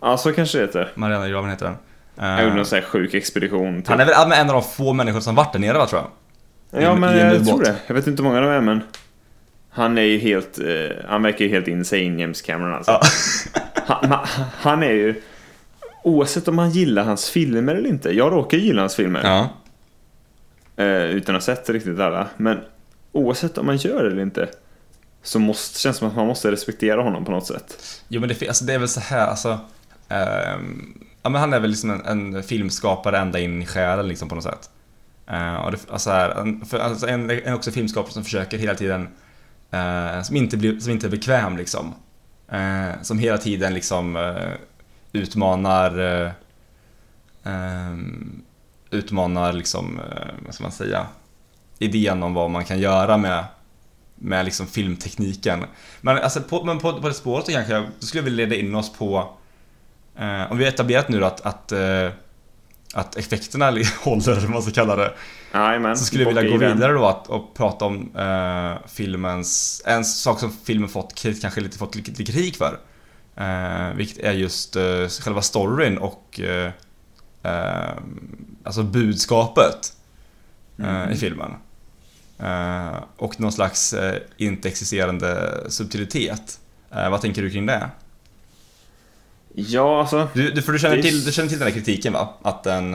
[0.00, 0.92] Ja, så kanske det heter.
[0.94, 1.76] Marianagraven heter den.
[2.16, 3.76] Jag gjorde någon sån här sjuk expedition.
[3.82, 3.88] Typ.
[3.88, 6.82] Han är väl en av de få människor som varit där nere va, tror jag?
[6.82, 7.76] Ja, I, men i jag tror det.
[7.86, 8.80] Jag vet inte hur många de är, men...
[9.70, 10.58] Han är ju helt...
[10.58, 12.92] Eh, han verkar ju helt insane, James Cameron alltså.
[12.92, 13.00] Ja.
[13.86, 14.18] han,
[14.60, 15.22] han, är ju...
[16.04, 18.10] Oavsett om man gillar hans filmer eller inte.
[18.10, 19.20] Jag råkar gilla hans filmer.
[19.24, 19.48] Ja.
[20.84, 22.28] Eh, utan att ha sett riktigt alla.
[22.36, 22.60] Men
[23.12, 24.48] oavsett om man gör det eller inte.
[25.22, 27.78] Så måste, känns det som att man måste respektera honom på något sätt.
[28.08, 29.58] Jo men det, alltså, det är väl så här, alltså...
[30.08, 34.28] Um, ja, men han är väl liksom en, en filmskapare ända in i själen liksom
[34.28, 34.70] på något sätt.
[35.30, 39.08] Uh, och det, alltså här, för, alltså en, en också filmskapare som försöker hela tiden,
[39.74, 41.94] uh, som, inte blir, som inte är bekväm liksom.
[42.52, 44.16] Uh, som hela tiden liksom
[45.14, 45.98] utmanar,
[47.44, 48.42] ehm,
[48.90, 50.00] utmanar liksom,
[50.44, 51.06] vad ska man säga,
[51.78, 53.44] idén om vad man kan göra med
[54.14, 55.64] med liksom filmtekniken.
[56.00, 58.46] Men, alltså, på, men på, på det spåret så kanske jag, då skulle jag vilja
[58.46, 59.28] leda in oss på
[60.18, 62.08] eh, Om vi har etablerat nu att, att, eh,
[62.94, 63.66] att effekterna
[64.04, 65.14] håller, om man ska kalla det.
[65.52, 65.96] Amen.
[65.96, 70.40] Så skulle jag vilja gå vidare då att, och prata om eh, filmens, en sak
[70.40, 72.78] som filmen fått, kanske lite fått lite kritik för.
[73.36, 76.72] Eh, vilket är just eh, själva storyn och eh,
[77.42, 77.90] eh
[78.62, 79.92] alltså budskapet
[80.78, 81.10] eh, mm.
[81.10, 81.50] i filmen.
[82.38, 83.94] Eh, och någon slags
[84.36, 86.60] inte existerande subtilitet.
[86.90, 87.90] Vad tänker du kring det?
[89.54, 90.28] Ja, alltså...
[90.34, 92.34] Du, du, för du, känner, till, du känner till den här kritiken va?
[92.42, 92.94] Att den,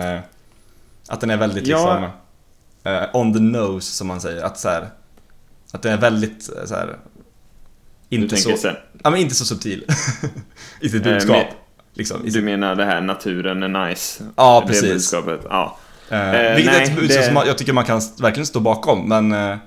[1.07, 2.11] att den är väldigt ja.
[2.83, 3.11] liksom...
[3.13, 4.43] on the nose som man säger.
[4.43, 4.89] Att så här,
[5.71, 6.97] Att den är väldigt så här,
[8.09, 8.57] Inte så...
[8.57, 8.75] Sen.
[9.03, 9.85] Ja, men inte så subtil.
[10.81, 11.45] I sitt budskap.
[11.93, 14.23] Liksom, i du menar det här naturen är nice?
[14.35, 14.89] Ja, precis.
[14.89, 15.39] budskapet.
[15.49, 15.77] Ja.
[16.09, 18.59] Eh, Eh, vilket nej, är ett budskap det- som jag tycker man kan verkligen stå
[18.59, 19.57] bakom, men eh,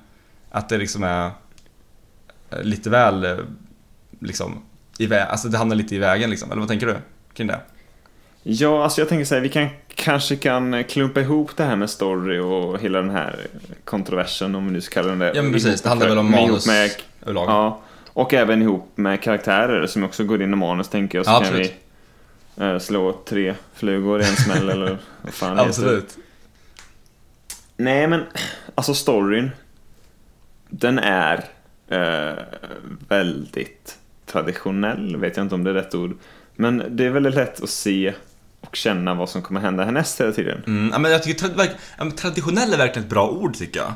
[0.50, 1.26] att det liksom är
[2.50, 3.36] eh, lite väl, eh,
[4.20, 4.62] liksom,
[4.98, 6.50] i vä- alltså det hamnar lite i vägen liksom.
[6.50, 6.96] Eller vad tänker du
[7.34, 7.60] kring det?
[8.42, 11.90] Ja, alltså jag tänker så här, vi kan, kanske kan klumpa ihop det här med
[11.90, 13.36] story och hela den här
[13.84, 15.32] kontroversen, om vi nu ska kalla den det.
[15.34, 16.90] Ja men precis, det handlar väl om manus Med,
[17.22, 17.48] överlag.
[17.48, 17.80] ja,
[18.12, 21.26] och även ihop med karaktärer som också går in i manus, tänker jag.
[21.26, 21.74] Så Ja, kan absolut.
[22.54, 25.68] vi eh, slå tre flugor i en smäll, eller vad fan det heter.
[25.68, 26.16] Absolut.
[27.76, 28.22] Nej, men
[28.74, 29.50] alltså storyn,
[30.68, 31.44] den är
[31.88, 32.38] eh,
[33.08, 36.16] väldigt traditionell, vet jag inte om det är rätt ord.
[36.56, 38.14] Men det är väldigt lätt att se
[38.60, 40.62] och känna vad som kommer hända härnäst hela tiden.
[40.66, 43.92] Mm, men jag tycker men traditionell är verkligen ett bra ord tycker jag.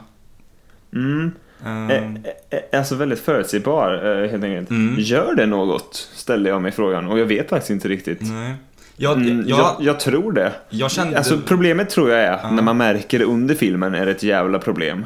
[0.93, 1.33] Mm.
[1.65, 4.71] Eh, alltså väldigt förutsägbar, helt enkelt.
[4.71, 4.95] Mm.
[4.99, 5.95] Gör det något?
[6.15, 8.19] Ställde jag mig frågan och jag vet faktiskt inte riktigt.
[8.23, 8.55] Nej.
[8.97, 10.53] Jag, Mm, jag, jag, jag tror det.
[10.71, 11.19] jag kände...
[11.19, 12.51] Alltså problemet tror jag är, Ja.
[12.51, 15.05] när man märker det under filmen är det ett jävla problem.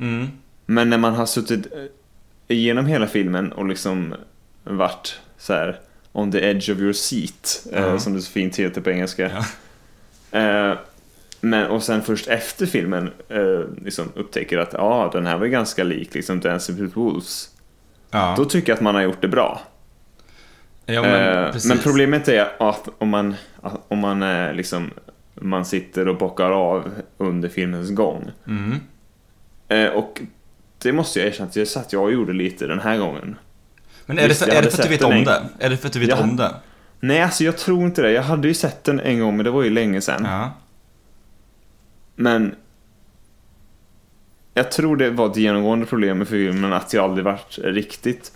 [0.00, 0.28] mm,
[0.66, 1.66] Men när man har suttit
[2.48, 4.14] igenom hela filmen och liksom
[4.64, 5.80] varit så här
[6.12, 7.98] on the edge of your seat, Ja.
[7.98, 9.30] som det så fint heter på engelska.
[10.30, 10.76] Ja.
[11.40, 15.84] Men, och sen först efter filmen eh, liksom upptäcker att ah, den här var ganska
[15.84, 17.48] lik liksom Dancing with Wolves.
[18.10, 18.34] ja.
[18.36, 19.60] Då tycker jag att man har gjort det bra.
[20.86, 24.90] ja, men, Eh, men problemet är att om man, att om man eh, liksom
[25.34, 28.30] man sitter och bockar av under filmens gång.
[28.46, 28.80] Mm.
[29.68, 30.20] Eh, och
[30.82, 33.36] det måste jag erkänna att jag satt jag och gjorde lite den här gången.
[34.06, 35.42] Men är det Visst, för, jag är det för att du vet om en- det?
[35.58, 36.54] Är det för att du vet Jag- om det?
[37.00, 38.10] Nej, alltså jag tror inte det.
[38.12, 40.22] Jag hade ju sett den en gång, men det var ju länge sedan.
[40.24, 40.50] Ja.
[42.20, 42.54] Men
[44.54, 48.32] jag tror det var ett genomgående problem med filmen att jag aldrig varit riktigt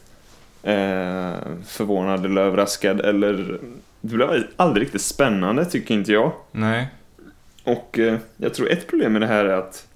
[0.63, 1.33] eh,
[1.67, 3.59] förvånad eller överraskad eller
[4.01, 6.33] det blev aldrig riktigt spännande tycker inte jag.
[6.53, 6.89] Nej.
[7.65, 9.87] Och eh, jag tror ett problem med det här är att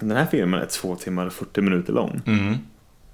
[0.00, 2.20] den här filmen är två timmar och 40 minuter lång.
[2.26, 2.54] Mm.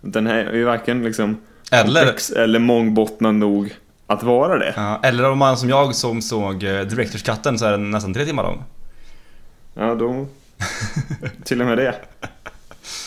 [0.01, 1.37] Den här är ju varken liksom
[1.73, 4.73] Eller, komplex eller mångbottnad nog att vara det.
[4.77, 8.15] ja, eller om man som jag som såg eh, Directors Cutten så är den nästan
[8.15, 8.63] tre timmar lång.
[9.75, 10.27] Ja, då...
[11.45, 11.95] Till och med det.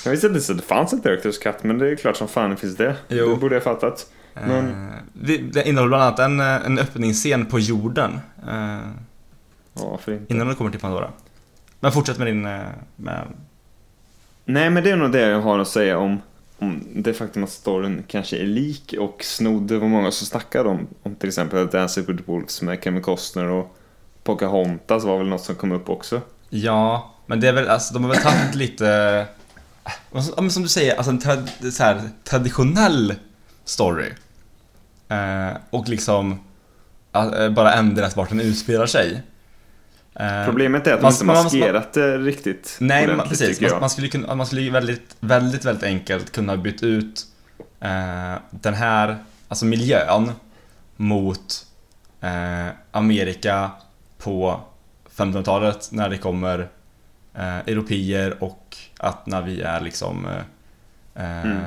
[0.06, 2.28] Jag visste inte ens att det fanns ett Directors Cut, men det är klart som
[2.28, 2.96] fan det finns det.
[3.08, 3.30] Jo.
[3.30, 4.12] Det borde jag fattat.
[4.34, 8.20] Men- Eh, vi- det innehåller bland annat en, eh, en öppningsscen på jorden.
[8.50, 8.80] Eh,
[9.74, 11.12] Ja, innan du kommer till Pandora.
[11.80, 12.46] Men fortsätt med din...
[12.46, 12.60] eh,
[12.96, 13.28] Med,
[14.46, 16.22] Nej, men det är nog det jag har att säga om,
[16.60, 19.62] om det faktum att storyn kanske är lik och snodd.
[19.64, 23.02] Det var många som snackade om, om till exempel Dancing with the Wolves med Kevin
[23.02, 23.78] Costner och
[24.24, 26.22] Pocahontas var väl något som kom upp också.
[26.54, 28.88] Ja, men det är väl, alltså de har väl tagit lite...
[30.12, 33.16] eh, men som du säger, alltså en trad, så här, traditionell
[33.66, 34.10] story.
[35.10, 36.40] Eh, och liksom
[37.14, 39.24] eh, bara ändrat vart den utspelar sig.
[40.16, 43.62] Eh, Problemet är att man- inte man- man- maskerat det riktigt Nej, man, precis.
[43.62, 47.26] Man, man skulle kunna, man skulle väldigt, väldigt, väldigt enkelt kunna byta ut
[47.80, 50.32] eh, den här, alltså miljön
[50.96, 51.66] mot
[52.92, 53.72] Amerika
[54.18, 54.62] på
[55.16, 56.60] 1500-talet när det kommer
[57.34, 60.32] eh, europeer och att när vi är liksom eh,
[61.16, 61.58] eh, Mm.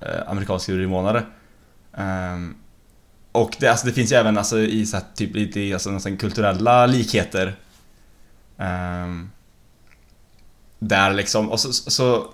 [0.00, 1.22] eh, amerikanska urinvånare.
[1.96, 2.54] Ehm,
[3.32, 5.90] och det, alltså, det finns ju även alltså, i så här, typ lite i, alltså,
[5.90, 7.54] nästan kulturella likheter.
[8.58, 9.30] Ehm,
[10.78, 12.26] där liksom, och så, så,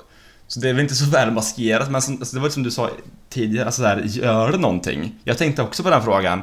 [0.47, 2.71] så det är väl inte så väl maskerat men som, alltså, det var som du
[2.71, 2.91] sa
[3.29, 5.15] tidigare, alltså där, gör det någonting?
[5.25, 6.43] Jag tänkte också på den frågan.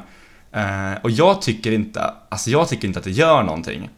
[0.55, 3.89] Eh, och jag tycker inte, alltså jag tycker inte att det gör någonting.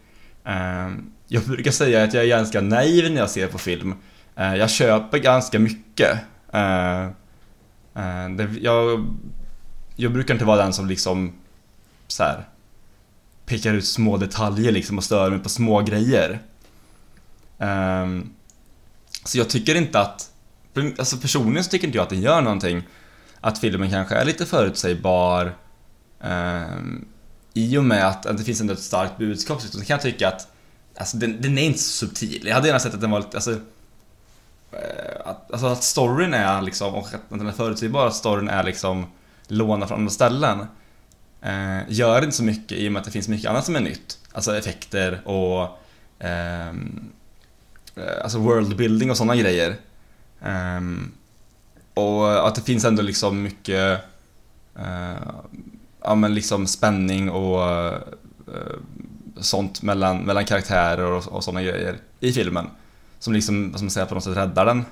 [0.45, 0.89] Eh,
[1.27, 3.95] jag brukar säga att jag är ganska naiv när jag ser på film.
[4.35, 6.17] Eh, jag köper ganska mycket.
[6.53, 7.03] Eh,
[7.95, 9.07] eh, det, jag,
[9.95, 11.33] jag brukar inte vara den som liksom
[12.07, 12.47] så här
[13.45, 16.39] pekar ut små detaljer liksom och stör mig på små grejer.
[17.59, 18.07] Eh,
[19.23, 20.31] så jag tycker inte att,
[20.97, 22.83] alltså personligen så tycker inte jag att det gör någonting
[23.41, 25.53] att filmen kanske är lite förutsägbar
[26.21, 27.05] Ehm,
[27.53, 30.27] i och med att, att det finns ändå ett starkt budskap så kan jag tycka
[30.27, 30.47] att
[30.97, 32.41] alltså, den, den är inte så subtil.
[32.47, 33.51] Jag hade gärna sett att den var lite, alltså,
[34.71, 38.63] eh, att, alltså att storyn är liksom, och att den är förutsägbar, att storyn är
[38.63, 39.05] liksom
[39.47, 40.59] lånad från andra ställen
[41.41, 43.79] eh, gör inte så mycket i och med att det finns mycket annat som är
[43.79, 44.19] nytt.
[44.31, 45.79] Alltså effekter och
[46.19, 47.09] ehm,
[47.95, 49.75] eh, alltså worldbuilding och sådana grejer.
[50.41, 50.81] Eh,
[51.93, 53.99] och att det finns ändå liksom mycket
[54.75, 55.29] eh,
[56.07, 57.99] ja, men liksom spänning och eh,
[59.39, 62.67] sånt mellan, mellan karaktärer och, och sådana grejer i filmen.
[63.19, 64.85] Som liksom, vad ska man säga, på något sätt räddar den.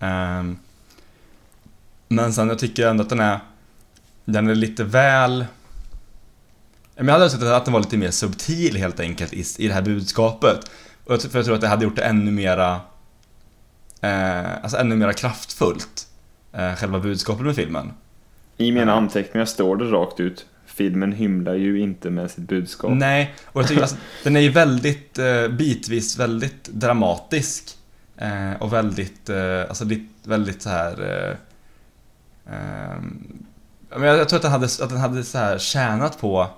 [0.00, 0.58] Ehm,
[2.08, 3.40] men sen jag tycker ändå att den är
[4.24, 5.46] den är lite väl
[6.96, 9.74] Men jag hade önskat att den var lite mer subtil helt enkelt i, i det
[9.74, 10.70] här budskapet.
[11.04, 12.80] Och jag, tror- för jag tror att det hade gjort det ännu mera,
[14.00, 16.06] eh, alltså ännu mera kraftfullt.
[16.52, 17.92] Eh, själva budskapet med filmen.
[18.56, 20.46] I mina anteckningar står det rakt ut.
[20.74, 22.90] Filmen hymlar ju inte med sitt budskap.
[22.94, 27.76] Nej, och jag tycker alltså, den är ju väldigt, eh, bitvis väldigt dramatisk.
[28.16, 29.84] Eh, och väldigt, eh, alltså
[30.24, 30.92] väldigt så här.
[31.02, 31.36] Eh,
[32.54, 33.44] ehm,
[33.88, 36.50] men jag, jag tror att den hade, att den hade så här tjänat på,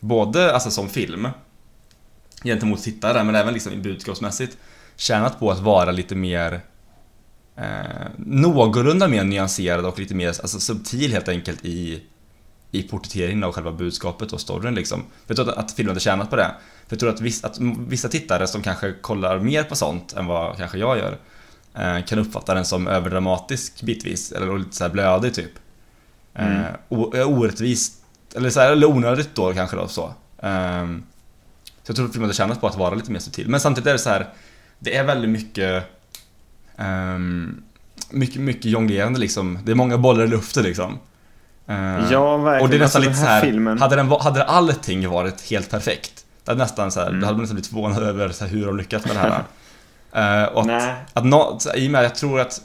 [0.00, 1.28] både alltså som film,
[2.44, 4.58] gentemot tittare, men även liksom budskapsmässigt,
[4.96, 6.60] tjänat på att vara lite mer
[7.56, 12.02] eh, någorlunda mer nyanserad och lite mer alltså, subtil helt enkelt i
[12.70, 15.04] i porträtteringen av själva budskapet och storyn liksom.
[15.26, 16.50] Jag tror att, att filmen hade tjänat på det.
[16.86, 17.58] För jag tror att, viss, att
[17.88, 21.18] vissa tittare som kanske kollar mer på sånt än vad kanske jag gör
[21.74, 25.50] eh, kan uppfatta den som överdramatisk bitvis, eller lite såhär blödig typ.
[26.34, 26.60] Mm.
[26.60, 28.04] Eh, o- eh, orättvist,
[28.34, 30.14] eller, så här, eller onödigt då kanske då så.
[30.42, 31.02] Ehm,
[31.82, 33.48] så jag tror att filmen hade tjänat på att vara lite mer subtil.
[33.48, 34.28] Men samtidigt är det så här,
[34.78, 35.84] det är väldigt mycket
[36.76, 37.62] ehm,
[38.10, 39.58] mycket, mycket jonglerande liksom.
[39.64, 40.98] Det är många bollar i luften liksom.
[41.68, 42.62] Eh, Ja, verkligen.
[42.62, 43.78] och det är nästan Alltså, lite den så här, filmen.
[43.80, 47.22] hade, den, hade allting varit helt perfekt, det hade nästan så här, Mm.
[47.22, 49.42] hade man nästan blivit förvånad över så här, hur de lyckats med det här.
[50.12, 50.94] Eh, och att, Nej.
[51.12, 52.60] att här, i och med, jag tror att,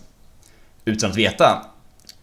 [0.85, 1.65] utan att veta,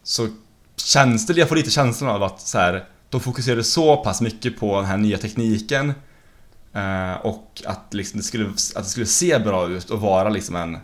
[0.03, 0.29] så
[0.77, 4.61] känns det, jag får lite känslan av att så här, de fokuserade så pass mycket
[4.61, 5.93] på den här nya tekniken
[6.75, 10.57] eh, och att, liksom det skulle, att det skulle se bra ut och vara liksom
[10.57, 10.79] en,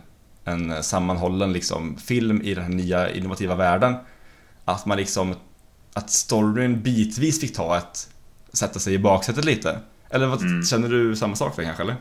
[0.45, 3.95] en sammanhållen liksom, film i den här nya innovativa världen.
[4.65, 5.35] Att man liksom,
[5.97, 8.09] att storyn bitvis fick ta ett,
[8.53, 9.79] sätta sig i baksätet lite.
[10.09, 10.63] Eller vad, Mm.
[10.63, 11.95] känner du samma sak där kanske eller?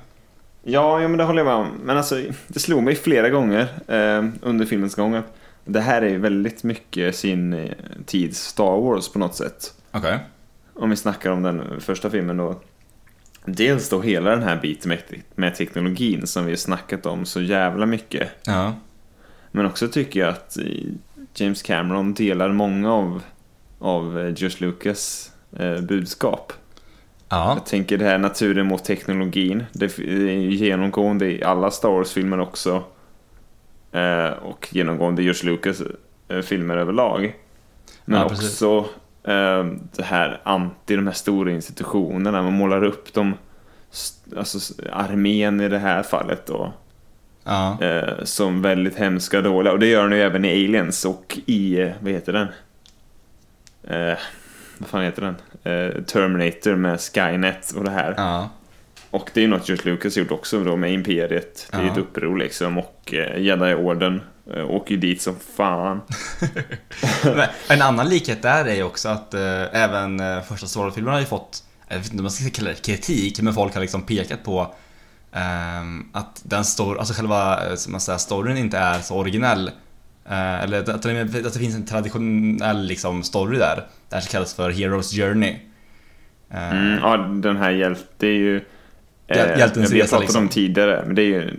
[0.62, 1.68] Ja, ja, men det håller jag med om.
[1.84, 6.18] Men alltså, det slog mig flera gånger eh, under filmens gång att det här är
[6.18, 7.70] väldigt mycket sin eh,
[8.07, 9.74] tids Star Wars på något sätt.
[9.90, 10.18] Okej.
[10.74, 12.61] Om vi snackar om den första filmen då.
[13.44, 14.99] Dels då hela den här biten med,
[15.34, 18.28] med teknologin som vi har snackat om så jävla mycket.
[18.47, 18.74] Ja.
[19.53, 20.64] Men också tycker jag att eh,
[21.34, 23.22] James Cameron delar många av,
[23.87, 26.53] av eh, George Lucas eh, budskap.
[27.28, 27.55] Ja.
[27.55, 29.64] Jag tänker det här naturen mot teknologin.
[29.72, 32.82] Det är genomgående i alla Star Wars-filmer också.
[33.93, 35.82] Eh, och genomgående i George Lucas
[36.45, 37.37] filmer överlag.
[38.05, 38.87] Men Ja, också
[39.97, 42.43] det här anti de här stora institutionerna.
[42.43, 43.34] Man målar upp dem,
[44.37, 46.72] alltså armén i det här fallet då.
[47.45, 47.78] Ja.
[48.22, 49.72] Som väldigt hemska och dåliga.
[49.72, 52.49] Och det gör den ju även i Aliens och i, vad heter den?
[53.87, 54.18] Eh,
[54.78, 55.37] vad fan heter den?
[55.72, 58.14] Eh, Terminator med Skynet och det här.
[58.16, 58.49] Ja.
[59.11, 61.68] Och det är ju något George Lucas gjort också då med Imperiet.
[61.70, 61.93] Det är ju Ja.
[61.93, 62.78] ett uppror liksom.
[62.78, 64.20] Och eh, Jedi-orden
[64.55, 66.01] eh, åker ju dit som fan.
[67.68, 71.20] En annan likhet där är ju också att eh, även eh, första Star Wars-filmen har
[71.20, 74.03] ju fått, jag vet inte om man ska kalla det kritik, men folk har liksom
[74.03, 74.74] pekat på
[75.32, 77.59] ehm, att den står, alltså själva,
[77.89, 79.70] man säger, storyn inte är så originell.
[80.30, 83.76] Eh, eller att, det, att det finns en traditionell liksom story där,
[84.08, 85.56] det här som kallas för Heroes Journey.
[86.50, 88.56] Eh, Mm, ja, den här hjälten, det är ju...
[89.26, 90.42] eh, Hjäl- hjältens Vi har pratat liksom.
[90.42, 91.50] om tidigare, men det är ju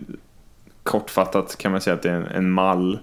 [0.83, 2.99] kortfattat kan man säga att det är en, en mall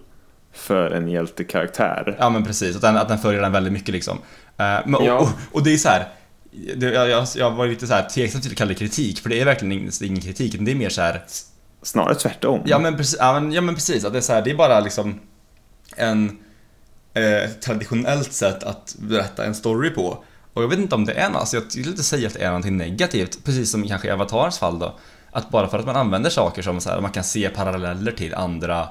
[0.52, 2.16] för en hjältekaraktär.
[2.18, 4.18] Ja men precis, att den, att den följer den väldigt mycket liksom.
[4.58, 5.18] Eh, men, och, Ja.
[5.18, 6.04] och, och det är så här.
[6.76, 9.40] Det, jag, jag, var lite så här tveksam till att kalla det kritik, för det
[9.40, 11.22] är verkligen ingen, ingen kritik, det är mer så här.
[11.82, 12.60] Snarare tvärtom.
[12.64, 14.54] Ja men precis, ja, men, ja, men precis att det är så här, det är
[14.54, 15.20] bara liksom
[15.97, 16.39] en
[17.14, 20.24] eh, traditionellt sätt att berätta en story på.
[20.53, 22.41] Och jag vet inte om det är något, alltså jag vill inte säga att det
[22.41, 24.99] är någonting negativt, precis som kanske i Avatars fall då.
[25.30, 28.35] Att bara för att man använder saker som så här, man kan se paralleller till
[28.35, 28.89] andra,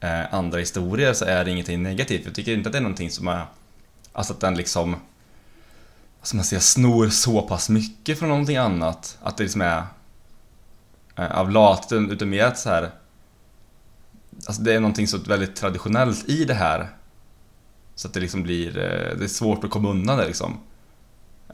[0.00, 2.22] eh, andra historier så är det ingenting negativt.
[2.24, 3.44] Jag tycker inte att det är någonting som är,
[4.12, 4.90] alltså att den liksom,
[6.20, 9.18] vad ska man säga, snor så pass mycket från någonting annat.
[9.22, 9.82] Att det liksom är
[11.16, 12.90] eh, av latet, utan utan mer att så här
[14.46, 16.88] Alltså det är någonting så väldigt traditionellt i det här.
[17.94, 20.58] Så att det liksom blir, eh, det är svårt att komma undan det liksom.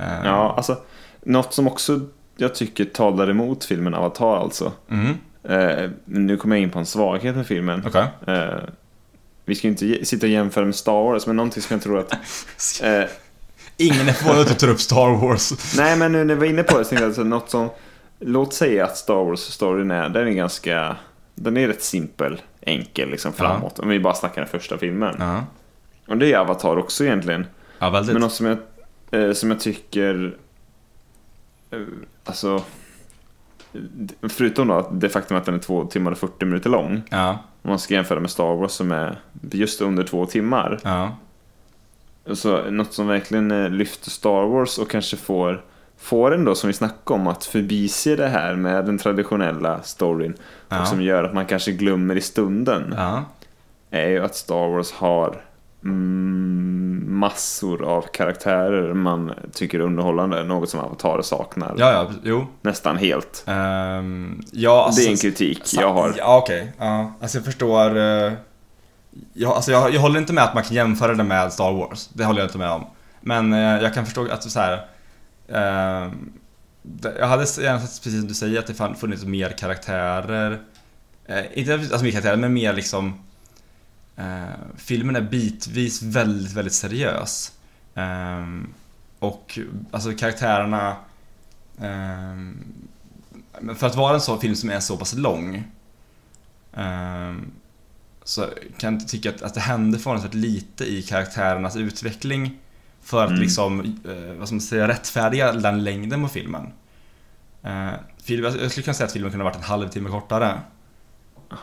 [0.00, 0.78] Eh, Ja, alltså
[1.22, 2.00] något som också
[2.36, 4.72] jag tycker talar emot filmen Avatar alltså.
[4.90, 7.82] Mm, Eh, nu kommer jag in på en svaghet med filmen.
[7.86, 8.06] okej.
[8.26, 8.58] Eh,
[9.44, 11.98] vi ska ju inte sitta och jämföra med Star Wars, men någonting som jag tror
[11.98, 12.12] att...
[12.82, 13.04] Eh,
[13.76, 15.52] Ingen är förvånad att du tar upp Star Wars.
[15.76, 17.68] nej, men nu när vi var inne på det så tänkte jag alltså, något som...
[18.18, 20.96] Låt säga att Star Wars-storyn är, den är ganska...
[21.34, 23.78] Den är rätt simpel, enkel liksom framåt.
[23.78, 25.14] Om vi bara snackar den första filmen.
[26.08, 27.46] Och det är Avatar också egentligen.
[27.78, 28.12] ja väldigt.
[28.12, 28.58] Men något som jag,
[29.10, 30.36] eh, som jag tycker...
[31.70, 31.80] Eh,
[32.24, 32.62] alltså...
[34.22, 37.02] Förutom då att det faktum att den är två timmar och 40 minuter lång.
[37.10, 39.18] Ja, Om man ska jämföra med Star Wars som är
[39.50, 40.78] just under två timmar.
[40.82, 41.16] ja,
[42.34, 45.62] Så något som verkligen eh, lyfter Star Wars och kanske får
[46.00, 50.34] får en då, som vi snackade om, att förbise det här med den traditionella storyn.
[50.70, 50.80] Ja.
[50.80, 52.94] Och som gör att man kanske glömmer i stunden.
[52.96, 53.24] Ja.
[53.90, 55.40] Är ju att Star Wars har
[55.84, 60.44] mm, massor av karaktärer man tycker är underhållande.
[60.44, 62.46] Något som Avatar saknar Ja, ja, jo.
[62.62, 63.44] nästan helt.
[63.46, 66.14] Ehm, ja, alltså, det är en kritik jag har.
[66.18, 66.72] Ja, okej.
[66.78, 67.96] Ja, alltså jag förstår.
[67.96, 68.32] eh,
[69.32, 72.08] jag, alltså jag, jag håller inte med att man kan jämföra det med Star Wars.
[72.12, 72.86] Det håller jag inte med om.
[73.20, 74.80] Men eh, jag kan förstå att så här.
[75.48, 76.10] det-
[77.02, 80.60] jag hade gärna sett, precis som du säger, att det funnits mer karaktärer.
[81.24, 83.20] Eh, inte alltså mer karaktärer, men mer liksom...
[84.16, 84.44] Eh,
[84.76, 87.52] filmen är bitvis väldigt, väldigt seriös.
[87.94, 88.46] Eh,
[89.18, 89.58] och
[89.90, 90.96] alltså karaktärerna...
[91.80, 92.64] Ehm,
[93.76, 95.64] för att vara en sån film som är så pass lång
[96.72, 97.50] ehm,
[98.24, 98.42] så
[98.78, 102.58] kan jag inte tycka att, att det händer förvånansvärt lite i karaktärernas utveckling
[103.10, 103.40] för att Mm.
[103.42, 106.72] liksom, eh, vad ska man säga, rättfärdiga den längden på filmen.
[107.62, 107.88] Eh,
[108.22, 110.60] film, jag skulle kunna säga att filmen kunde ha varit en halvtimme kortare.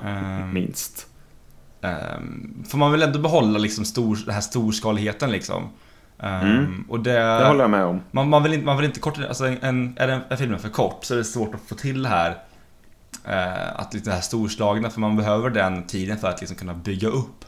[0.05, 1.07] Ehm, Minst.
[1.81, 5.63] Ehm, Får man väl ändå behålla liksom stor, den här storskaligheten liksom.
[6.19, 6.85] Ehm, Mm.
[6.89, 7.11] Och det...
[7.13, 8.01] Det håller jag med om.
[8.11, 10.59] Man, man, vill inte, man vill inte korta alltså en, en, är, den, är filmen
[10.59, 12.37] för kort så är det svårt att få till det här
[13.25, 16.73] eh, att lite det här storslagna för man behöver den tiden för att liksom kunna
[16.73, 17.45] bygga upp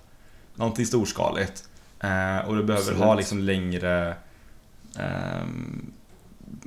[0.55, 1.63] någonting storskaligt.
[2.03, 2.99] Eh, och du behöver Absolut.
[3.03, 4.15] ha liksom längre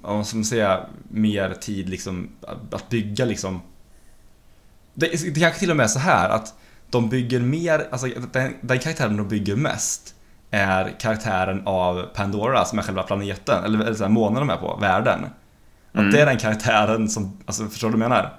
[0.02, 3.60] ja, vad ska man säga, mer tid liksom att- att bygga liksom
[4.94, 6.54] det, det kanske till och med är så här att
[6.90, 10.14] de bygger mer, alltså den, den karaktären de bygger mest
[10.50, 14.56] är karaktären av Pandora som är själva planeten, eller, eller så här, månen de är
[14.56, 15.20] på, världen.
[15.92, 16.10] Att Mm.
[16.12, 18.32] det är den karaktären som, alltså förstår du vad jag menar?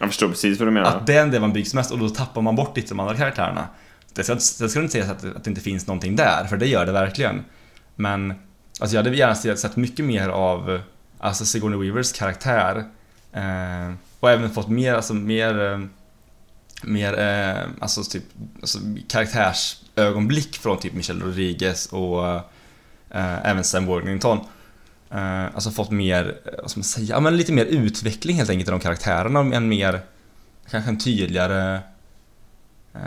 [0.00, 0.88] Jag förstår precis vad du menar.
[0.96, 3.16] Att det är det man byggs mest och då tappar man bort lite de andra
[3.16, 3.68] karaktärerna.
[4.14, 6.66] Det ska, det ska inte sägas att, att det inte finns någonting där, för det
[6.66, 7.44] gör det verkligen.
[7.96, 8.34] Men
[8.80, 10.80] alltså jag hade gärna sett sett mycket mer av
[11.18, 12.84] alltså Sigourney Weavers karaktär.
[13.32, 15.80] Eh, och även fått mer, alltså mer, eh,
[16.82, 18.24] mer eh, alltså typ
[18.60, 22.26] alltså karaktärsögonblick från typ Michelle Rodriguez och
[23.10, 24.38] eh, även Sam Worthington.
[25.10, 28.50] Eh, alltså fått mer, eh, vad ska man säga, ja, men lite mer utveckling helt
[28.50, 29.56] enkelt i de karaktärerna.
[29.56, 30.00] En mer,
[30.70, 31.80] kanske en tydligare
[32.94, 33.00] eh,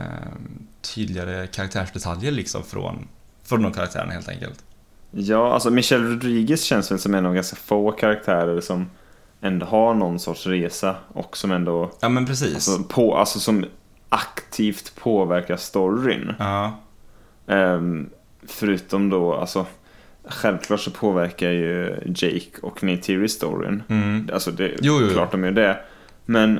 [0.95, 3.07] tydligare karaktärsdetaljer liksom från,
[3.43, 4.63] från de karaktärerna helt enkelt.
[5.11, 8.89] Ja, alltså Michelle Rodriguez känns väl som en av ganska få karaktärer som
[9.41, 12.53] ändå har någon sorts resa och som ändå Ja men precis.
[12.55, 13.65] alltså, på, alltså som
[14.09, 16.33] aktivt påverkar storyn.
[16.39, 16.79] ja.
[17.47, 18.09] Ehm,
[18.47, 19.65] förutom då, alltså
[20.25, 23.83] självklart så påverkar ju Jake och Neytiri storyn.
[23.89, 24.29] Mm.
[24.33, 25.13] Alltså det är Jo, jo, jo.
[25.13, 25.79] klart de gör det.
[26.25, 26.59] Men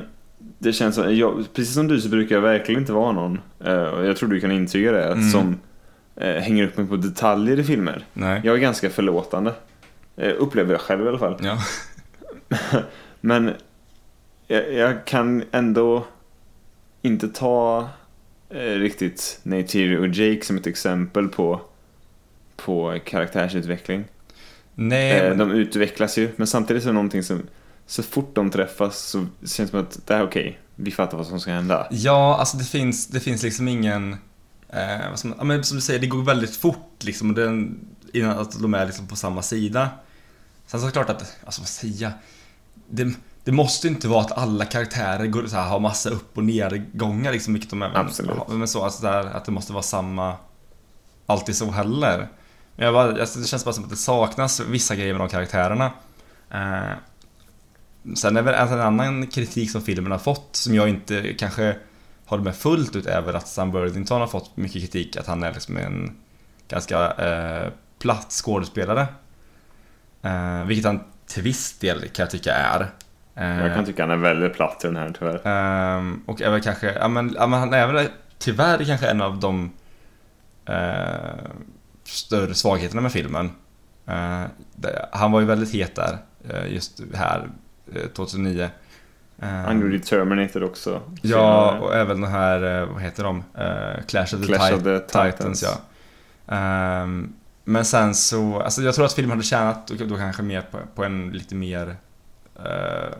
[0.58, 3.82] det känns som, jag, precis som du så brukar jag verkligen inte vara någon, eh,
[3.82, 5.30] och jag tror du kan intyga det, Mm.
[5.30, 5.60] som
[6.16, 8.04] eh, hänger upp mig på detaljer i filmer.
[8.12, 8.40] Nej.
[8.44, 9.52] Jag är ganska förlåtande.
[10.16, 11.36] Eh, upplever jag själv i alla fall.
[11.42, 11.58] Ja.
[13.20, 13.50] Men
[14.46, 16.04] jag, jag kan ändå
[17.02, 17.88] inte ta
[18.50, 21.60] eh, riktigt Neytiri och Jake som ett exempel på,
[22.56, 24.04] på karaktärsutveckling.
[24.74, 27.42] Nej, Eh, men, de utvecklas ju, men samtidigt är det någonting som
[27.86, 30.60] så fort de träffas så känns det som att det här är okej.
[30.74, 31.86] Vi fattar vad som ska hända.
[31.90, 34.12] ja alltså det finns, det finns liksom ingen
[34.68, 37.78] eh, man, ja, men som du säger, det går väldigt fort liksom och den,
[38.12, 39.90] innan att de är liksom på samma sida.
[40.66, 42.12] Sen så är det klart att, alltså vad säga,
[42.88, 43.14] det,
[43.44, 47.32] det måste inte vara att alla karaktärer går, så här, har massa upp och nergångar
[47.32, 48.36] liksom, vilket de även Absolut.
[48.36, 48.54] har.
[48.54, 50.36] Men så, alltså så här, att det måste vara samma,
[51.26, 52.28] alltid så heller.
[52.76, 55.28] Men jag bara, alltså, det känns bara som att det saknas vissa grejer med de
[55.28, 55.92] karaktärerna.
[56.50, 56.92] Eh,
[58.14, 61.76] sen är väl en annan kritik som filmen har fått, som jag inte kanske
[62.26, 65.42] håller med fullt ut, är väl att Sam Worthington har fått mycket kritik, att han
[65.42, 66.16] är liksom en
[66.68, 69.06] ganska eh, platt skådespelare.
[70.22, 72.80] Eh, vilket han till viss del kan jag tycka är.
[73.34, 75.46] Eh, Jag kan tycka han är väldigt platt i den här tyvärr.
[75.46, 79.20] Ehm, och är väl kanske, ja men, ja men han är väl tyvärr kanske en
[79.22, 79.72] av de
[80.66, 81.50] eh,
[82.04, 83.50] större svagheterna med filmen.
[84.06, 84.42] Eh,
[85.12, 86.18] han var ju väldigt het där,
[86.50, 87.44] eh, just här, eh,
[88.16, 88.70] 2009.
[89.38, 91.00] Ehm, Han gjorde ju Terminator också.
[91.22, 91.80] Ja, senare.
[91.80, 93.42] och även den här, eh, vad heter de?
[93.54, 95.34] Eh, Clash of the, Clash Tit- of the Titans.
[95.36, 95.62] Titans.
[96.46, 96.54] ja.
[96.56, 97.32] Ehm,
[97.64, 101.04] men sen så, alltså jag tror att filmen hade tjänat då kanske mer på, på
[101.04, 101.86] en lite mer
[102.58, 103.14] uh,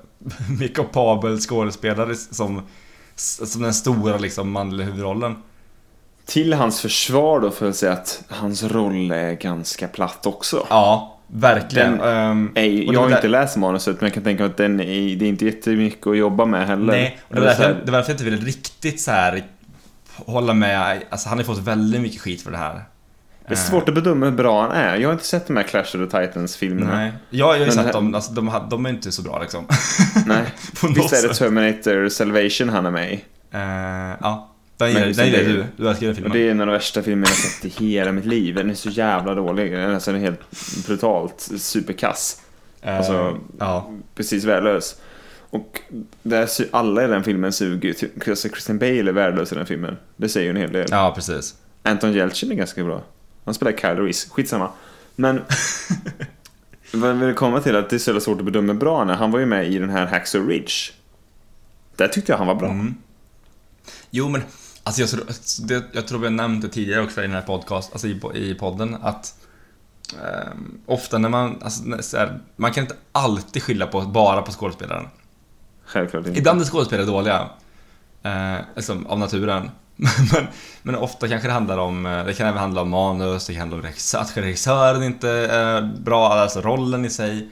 [0.58, 2.62] mer kapabel skådespelare som,
[3.16, 5.36] som den stora liksom manliga huvudrollen.
[6.26, 10.66] Till hans försvar då får jag säga att hans roll är ganska platt också.
[10.70, 11.98] Ja, verkligen.
[11.98, 14.50] Den Ehm, Ej, jag har var inte där- läst manuset men jag kan tänka mig
[14.50, 16.92] att den är, det är inte jättemycket att jobba med heller.
[16.92, 19.44] Nej, och det var, därför, här- det var därför jag inte ville riktigt så här
[20.16, 21.02] hålla med.
[21.10, 22.84] Alltså han har fått väldigt mycket skit för det här.
[23.48, 24.96] Det är svårt att bedöma hur bra han är.
[24.96, 26.96] Jag har inte sett de här Clash of the Titans-filmerna.
[26.96, 27.12] Nej.
[27.30, 29.66] Jag har ju sett det- dem, alltså, de, de är inte så bra liksom.
[30.26, 30.42] Nej.
[30.94, 31.34] Visst är det.
[31.34, 33.24] Terminator Salvation han är med i?
[33.50, 35.64] Eh, ja, den gillar, den gillar du.
[35.76, 36.32] Du älskar den Och filmen.
[36.32, 38.54] det är en av de värsta filmerna jag sett i hela mitt liv.
[38.54, 39.72] Den är så jävla dålig.
[39.72, 40.40] Den är, alltså, den är helt
[40.86, 42.40] brutalt superkass.
[42.82, 43.90] Eh, alltså- ja.
[44.14, 44.96] Precis värdelös.
[45.50, 45.80] Och
[46.22, 47.94] där, alla i den filmen suger
[48.28, 49.96] alltså Christian Bale är värdelös i den filmen.
[50.16, 50.86] Det säger ju en hel del.
[50.90, 51.54] ja, precis.
[51.82, 53.02] Anton Yelchin är ganska bra.
[53.44, 54.28] Han spelar Kyle Reese.
[54.30, 54.70] Skitsamma.
[55.16, 55.40] Men
[56.92, 59.10] vad jag vill komma till att det är så jävla svårt att bedöma bra han
[59.10, 59.14] är.
[59.14, 60.72] Han var ju med i den här Hacksaw Ridge.
[61.96, 62.68] Där tyckte jag han var bra.
[62.70, 62.94] Mm.
[64.10, 64.42] Jo, men
[64.84, 65.26] alltså jag, tror-
[65.66, 68.20] det, jag tror vi har nämnt det tidigare också i den här podcast, alltså i,
[68.34, 69.34] i podden, att
[70.12, 75.08] ehm, ofta när man, alltså, här, man kan inte alltid skylla på, bara på skådespelaren.
[75.84, 76.38] Självklart inte.
[76.38, 77.48] Ibland är skådespelare dåliga,
[78.22, 79.70] eh, liksom, av naturen.
[79.96, 80.46] men,
[80.82, 83.60] men ofta kanske det handlar om, eh, det kan även handla om manus, det kan
[83.60, 83.84] handla om
[84.20, 87.50] att regissören inte är bra, alltså rollen i sig.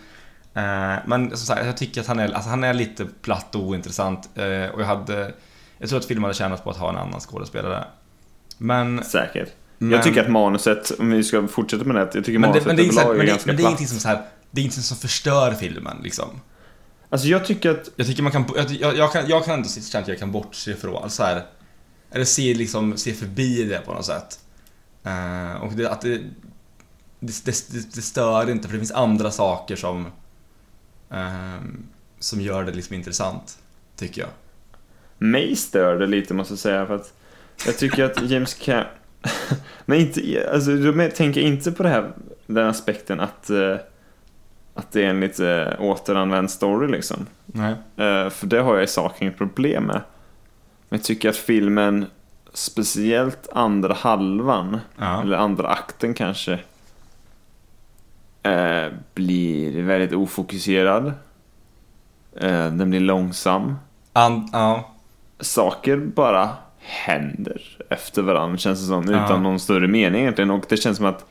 [0.55, 3.63] Eh, men som sagt, jag tycker att han är, alltså, han är lite platt och
[3.63, 4.31] ointressant.
[4.35, 5.33] Eh, och jag hade,
[5.83, 7.85] jag tror att filmen hade tjänat på att ha en annan skådespelare.
[8.59, 9.49] Men, Säkert.
[9.79, 12.47] men Jag tycker att manuset, om vi ska fortsätta med det, jag tycker men det,
[12.49, 13.89] manuset men det är, inte så här- överlag men det, ganska men det är ingenting
[13.89, 16.41] som så här, det är ingenting som förstör filmen liksom.
[17.09, 19.69] Alltså jag tycker att, Jag tycker man kan, jag, jag, jag kan, jag kan ändå
[19.69, 21.47] känna att jag kan bortse alltså så här,
[22.11, 24.39] eller se liksom, se förbi det på något sätt.
[25.05, 26.19] Eh, och det, att det,
[27.21, 30.07] det, det, det, det stör inte för det finns andra saker som,
[31.11, 31.87] ehm,
[32.19, 33.59] som gör det liksom intressant,
[33.97, 34.31] tycker jag.
[35.23, 37.13] Mig stör det lite måste jag säga för att
[37.67, 38.85] jag tycker att James Cam...
[39.87, 42.13] Men inte, alltså då tänker inte på det här,
[42.47, 43.77] den aspekten att, eh,
[44.75, 47.27] att det är en lite återanvänd story liksom.
[47.47, 47.73] Nej.
[47.97, 50.01] Eh, För det har jag i sak inget problem med.
[50.89, 52.07] Men jag tycker att filmen,
[52.53, 55.23] speciellt andra halvan, Ja.
[55.23, 56.53] eller andra akten kanske,
[58.43, 61.13] eh, blir väldigt ofokuserad.
[62.73, 63.77] Den blir långsam.
[64.13, 64.92] And, ja.
[65.43, 69.25] Saker bara händer efter varandra känns det som, Ja.
[69.25, 70.51] utan någon större mening egentligen.
[70.51, 71.25] Och det känns som att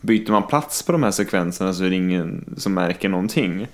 [0.00, 3.66] byter man plats på de här sekvenserna så är det ingen som märker någonting.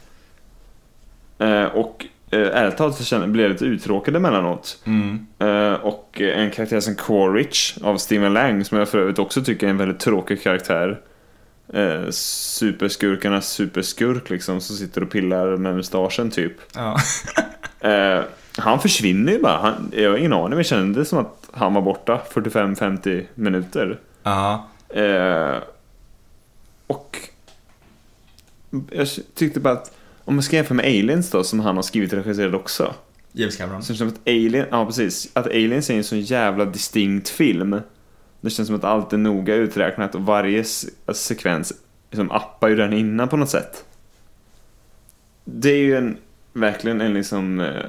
[1.38, 4.82] Eh, och eh, ärligt talat så blir jag lite uttråkad emellanåt.
[4.86, 5.26] Mm.
[5.38, 9.66] Eh, och en karaktär som Quaritch av Steven Lang som jag för övrigt också tycker
[9.66, 11.00] är en väldigt tråkig karaktär.
[11.72, 16.52] Eh, superskurkarnas superskurk liksom som sitter och pillar med mustaschen typ.
[16.74, 16.96] Ja.
[18.56, 19.56] Han försvinner ju bara.
[19.56, 24.00] Han, jag har ingen aning men det som att han var borta 45-50 minuter.
[24.22, 24.68] ja.
[24.88, 25.56] Eh,
[26.86, 27.18] och
[28.90, 32.12] jag tyckte bara att om man ska jämföra med Aliens då som han har skrivit
[32.12, 32.94] och regisserat också.
[33.32, 33.82] James Cameron.
[33.82, 37.28] Så det känns som att Alien, ja precis, att Aliens är en sån jävla distinkt
[37.28, 37.80] film.
[38.40, 40.64] Det känns som att allt är noga uträknat och varje
[41.12, 41.72] sekvens
[42.10, 43.84] liksom appar ju den innan på något sätt.
[45.44, 46.16] Det är ju en,
[46.52, 47.84] verkligen en liksom, eh,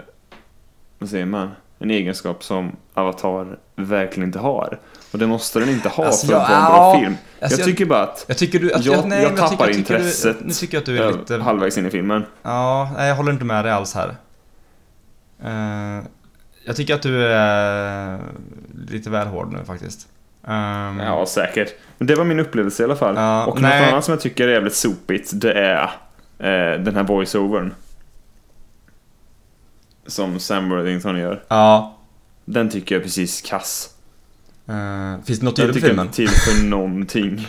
[1.05, 4.79] vad säger man, en egenskap som Avatar verkligen inte har.
[5.11, 7.15] Och det måste den inte ha Alltså, för att jag- vara en bra film.
[7.41, 8.73] alltså, jag tycker bara att Jag tycker du...
[8.73, 11.11] Att, jag, nej, jag tappar tycker- tycker intresset Du, nu tycker jag att du är
[11.11, 11.37] lite...
[11.37, 12.25] halvvägs in i filmen.
[12.43, 14.15] Ja, nej, jag håller inte med dig alls här.
[15.43, 16.03] Eh,
[16.65, 18.19] jag tycker att du är
[18.87, 20.07] lite väl hård nu faktiskt.
[20.47, 21.73] Ehm, Ja, säkert.
[21.97, 23.15] Men det var min upplevelse i alla fall.
[23.15, 23.81] Ja, och nej.
[23.81, 25.83] något annat som jag tycker är jävligt sopigt, det är
[26.39, 27.73] eh, den här voiceovern.
[30.07, 31.43] Som Sam Worthington gör.
[31.47, 31.91] ja.
[32.47, 33.89] Den tycker jag är precis kass.
[34.67, 36.09] Eh, finns det något Den tydligt på tycker filmen?
[36.09, 37.47] till för någonting,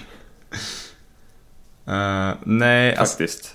[1.89, 3.55] Eh, nej, alltså, faktiskt.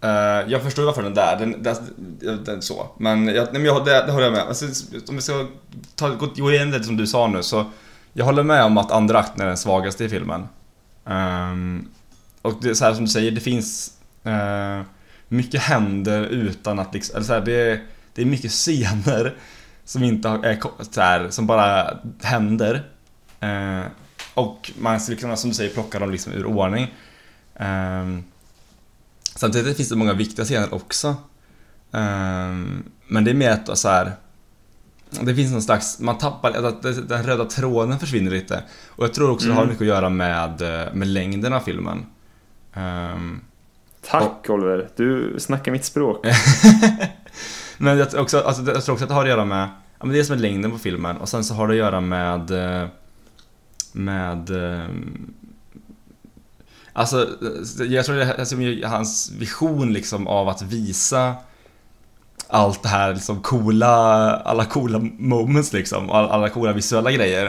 [0.00, 0.10] eh,
[0.52, 1.76] jag förstår varför den där, den, den,
[2.20, 2.86] den, den så.
[2.98, 4.42] Men, jag, nej, men jag, det, det håller jag med.
[4.42, 4.64] Alltså,
[5.08, 5.46] om vi ska
[5.94, 7.64] ta, gå, gå igenom det som du sa nu så
[8.12, 10.48] jag håller med om att andra akten är den svagaste i filmen.
[11.06, 11.88] Ehm,
[12.42, 13.92] och det är så här som du säger, det finns
[14.24, 14.80] eh,
[15.28, 17.82] mycket händer utan att liksom, eller så här, det, är,
[18.14, 19.36] det är mycket scener
[19.84, 20.60] som inte är
[20.92, 22.86] så här, som bara händer.
[23.40, 23.82] Eh,
[24.34, 26.94] och man ska liksom, som du säger, plocka dem liksom ur ordning.
[27.56, 28.24] Ehm,
[29.34, 31.16] samtidigt finns det många viktiga scener också.
[31.92, 34.12] Ehm, men det är mer att så här.
[35.22, 38.62] Det finns någon slags, man tappar, att den röda tråden försvinner lite.
[38.88, 39.68] Och jag tror också det har Mm.
[39.72, 42.06] mycket att göra med, eh, med längden av filmen.
[42.74, 43.40] Ehm,
[44.10, 46.26] Tack Oliver, du snackar mitt språk.
[47.78, 50.06] Men jag tror, också, alltså, jag tror också att det har att göra med ja,
[50.06, 52.88] men dels med längden på filmen och sen så har det att göra med eh,
[53.92, 55.34] med ehm,
[56.92, 57.22] Alltså,
[57.80, 61.34] eh, jag tror det är alltså, hans vision liksom av att visa
[62.48, 63.96] allt det här liksom coola,
[64.36, 67.46] alla coola moments liksom, all- alla coola visuella grejer.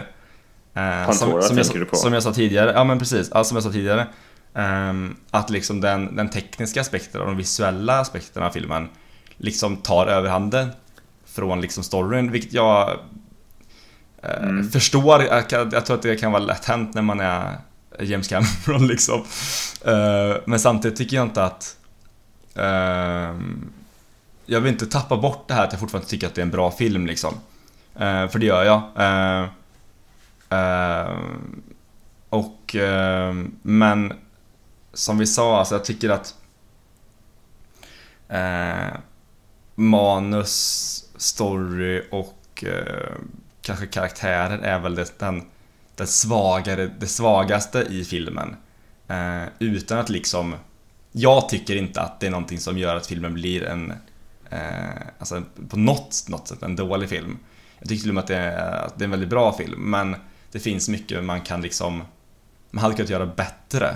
[0.74, 1.96] Eh, Pandora som, som, jag, tänker du på?
[1.96, 4.08] som jag sa tidigare, ja men precis, ja, som jag sa tidigare.
[4.54, 8.90] Ehm, att liksom den, den tekniska aspekten och de visuella aspekterna av filmen
[9.38, 10.70] liksom tar överhanden
[11.26, 12.90] från liksom storyn, vilket jag
[14.24, 14.70] eh, Mm.
[14.70, 15.22] förstår.
[15.24, 17.58] Jag, tror att det kan vara lätt hänt när man är
[18.00, 19.24] James Cameron liksom.
[19.86, 21.78] Eh, men samtidigt tycker jag inte att
[22.56, 23.70] ehm,
[24.46, 26.52] jag vill inte tappa bort det här att jag fortfarande tycker att det är en
[26.52, 27.34] bra film liksom.
[27.96, 28.82] Eh, för det gör jag.
[28.96, 29.48] Eh,
[30.60, 31.18] eh,
[32.30, 32.76] och,
[33.62, 34.14] men
[34.94, 36.36] som vi sa, alltså jag tycker att
[38.28, 39.00] eh,
[39.76, 43.16] manus, story och eh,
[43.62, 45.44] kanske karaktärer är väl det, den,
[45.96, 48.56] den svagare, det svagaste i filmen.
[49.08, 50.56] Eh, utan att liksom
[51.12, 53.94] jag tycker inte att det är någonting som gör att filmen blir en
[54.50, 57.38] eh, alltså på något, något sätt en dålig film.
[57.80, 59.92] Jag tycker till och med att det, är, att det är en väldigt bra film
[59.92, 60.16] men
[60.52, 62.04] det finns mycket man kan liksom
[62.72, 63.96] man hade kunnat göra bättre.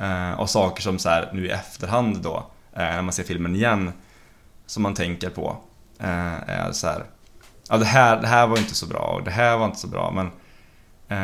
[0.00, 2.36] Eh, och saker som så här nu i efterhand då
[2.72, 3.92] eh, när man ser filmen igen
[4.66, 5.56] som man tänker på
[6.00, 7.04] eh, är så här
[7.68, 9.86] ja det här, det här var inte så bra och det här var inte så
[9.86, 10.26] bra men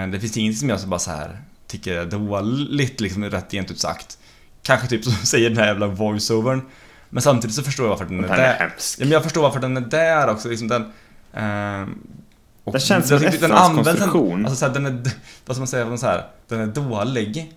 [0.04, 3.54] eh, det finns inget som jag så bara så här tycker är dåligt liksom rätt
[3.54, 4.18] rent ut sagt.
[4.62, 6.62] Kanske typ som säger den här jävla voiceovern
[7.10, 8.54] men samtidigt så förstår jag varför den är Den är där.
[8.58, 8.98] hemsk.
[9.00, 10.48] Ja, men jag förstår varför den är där också.
[10.48, 10.92] Liksom den,
[11.34, 11.98] ehm,
[12.64, 14.32] och Det känns som en jag tycker den efterhandskonstruktion.
[14.32, 15.10] används- Alltså så här, den är,
[15.46, 17.52] vad ska man säga, så här, den är dålig.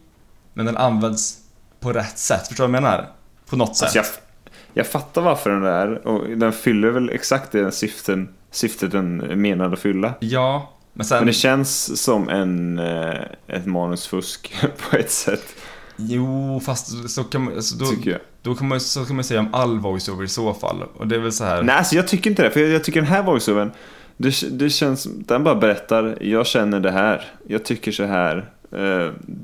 [0.53, 1.37] Men den används
[1.79, 2.47] på rätt sätt.
[2.47, 3.09] Förstår du vad jag menar?
[3.49, 3.83] På något sätt.
[3.83, 4.05] Alltså jag,
[4.73, 9.73] jag fattar varför den är och den fyller väl exakt det syften, syftet den menar
[9.73, 10.13] att fylla.
[10.19, 11.17] Ja, men sen...
[11.17, 14.55] Men det känns som en, eh, ett manusfusk
[14.89, 15.55] på ett sätt,
[15.95, 19.53] Jo, fast så kan man, alltså då, då kan man, så kan man säga om
[19.53, 20.83] all voiceover i så fall.
[20.97, 21.63] Och det är väl så här...
[21.63, 22.51] Nej, alltså jag tycker inte det.
[22.51, 23.71] För jag, jag tycker den här voiceovern,
[24.17, 28.49] det, det känns, den bara berättar, jag känner det här, jag tycker så här,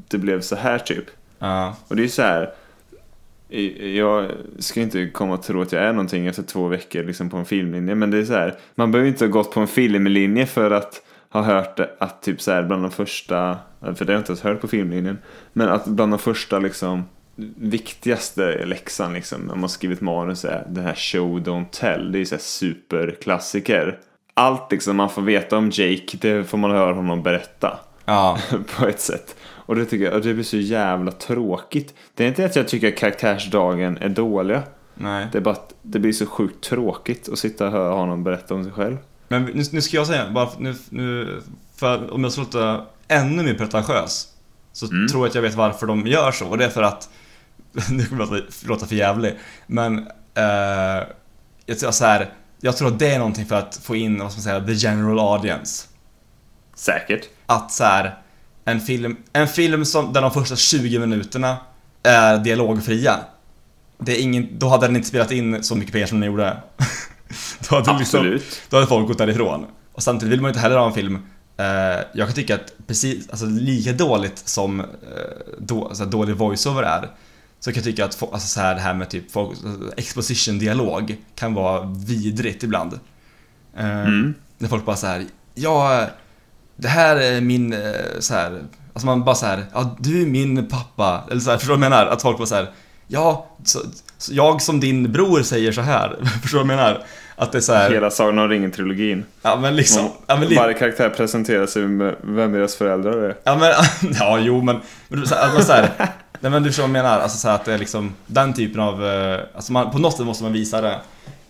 [0.08, 1.06] det blev så här typ.
[1.40, 2.54] Ja, Och det är så här,
[3.96, 7.38] jag ska inte komma och tro att jag är någonting efter två veckor liksom på
[7.38, 10.46] en filmlinje, men det är så här, man behöver inte ha gått på en filmlinje
[10.46, 14.20] för att ha hört att typ så här bland de första, för det har jag
[14.20, 15.18] inte ens hört på filmlinjen,
[15.54, 17.04] men att bland de första liksom
[17.56, 22.20] viktigaste läxan liksom, när man skrivit manus är den här show don't tell, det är
[22.20, 24.00] ju så här superklassiker.
[24.34, 27.80] Allt liksom man får veta om Jake, det får man höra honom berätta
[28.10, 28.38] ja,
[28.78, 29.36] på ett sätt.
[29.42, 31.94] Och det tycker jag, och det blir så jävla tråkigt.
[32.16, 34.64] Det är inte att jag tycker att karaktärsdagen är dåliga.
[34.96, 35.28] nej.
[35.32, 38.54] Det är bara att det blir så sjukt tråkigt att sitta och höra honom berätta
[38.54, 38.98] om sig själv.
[39.28, 41.40] Men nu, nu ska jag säga, bara nu, nu,
[41.76, 44.28] för om jag ska låta ännu mer pretentiös
[44.74, 45.08] Så Mm.
[45.08, 47.10] tror jag att jag vet varför de gör så och det är för att
[47.92, 49.36] Nu kommer jag låta, låta för jävlig
[49.68, 49.98] Men
[50.34, 51.08] eh,
[51.66, 54.32] jag, tror så här, jag tror att det är någonting för att få in, vad
[54.32, 55.88] ska man säga, the general audience
[56.80, 57.30] Säkert.
[57.46, 58.18] Att så här,
[58.66, 61.58] en film, en film som, där de första 20 minuterna
[62.04, 63.20] är dialogfria
[64.00, 66.58] det är ingen, Då hade den inte spelat in så mycket pengar som den gjorde
[67.70, 68.62] då hade liksom, Absolut.
[68.70, 69.66] då hade folk gått därifrån.
[69.92, 71.16] Och samtidigt vill man ju inte heller ha en film
[71.58, 71.66] eh,
[72.14, 74.86] Jag kan tycka att precis, alltså lika dåligt som eh,
[75.58, 77.10] då, alltså dålig voiceover är
[77.60, 79.26] Så kan jag tycka att alltså så här, det här med typ
[79.98, 82.94] exposition-dialog kan vara vidrigt ibland
[83.78, 84.34] eh, Mm.
[84.58, 85.26] När folk bara så här,
[85.56, 86.08] ja
[86.80, 87.80] Det här är min, eh,
[88.20, 88.62] så här
[88.94, 91.80] Alltså man bara så här, ja du är min pappa Eller så här, förstår du
[91.80, 92.06] vad jag menar?
[92.06, 92.70] Att folk bara så här,
[93.08, 93.80] ja så,
[94.18, 97.04] så jag som din bror säger så här Förstår du vad jag menar?
[97.36, 99.24] Att det är så här, Hela Sagan om ringen-trilogin.
[99.42, 103.36] Ja men liksom, ja, men lite, Varje karaktär presenterar sig med vem deras föräldrar är.
[103.44, 103.72] ja men,
[104.20, 105.90] ja jo men, men så här, att man så här,
[106.40, 108.54] nej men du förstår vad jag menar, alltså så här att det är liksom den
[108.54, 110.96] typen av, eh, alltså man, på något sätt måste man visa det.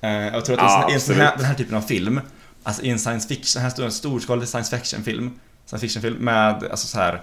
[0.02, 2.22] Eh, Jag tror att Ja, i en sån här, den här typen av film,
[2.64, 5.32] alltså i en science fiction, här stor, storskalig science fiction film,
[5.66, 7.22] science fiction film med, alltså så här,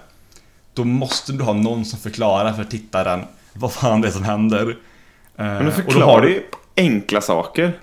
[0.73, 3.21] då måste du ha någon som förklarar för tittaren
[3.53, 4.69] vad fan det är som händer.
[4.69, 6.43] Eh, Men då förklarar har du- ju
[6.77, 7.79] enkla saker.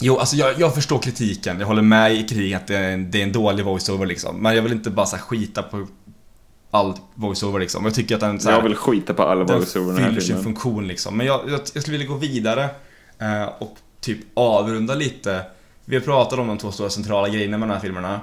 [0.00, 1.60] Jo, alltså jag, jag förstår kritiken.
[1.60, 4.36] Jag håller med i kritiken att det är, en, det är en dålig voiceover liksom.
[4.36, 5.86] Men jag vill inte bara så här, skita på
[6.70, 7.84] all voiceover liksom.
[7.84, 10.20] Jag tycker att den, så här, Jag vill skita på den voiceover den här fyller
[10.20, 11.16] sin funktion liksom.
[11.16, 12.68] Men jag, jag, jag skulle vilja gå vidare
[13.18, 15.42] eh, och typ avrunda lite.
[15.88, 18.20] Vi har pratat om de två stora centrala grejerna med de här filmerna.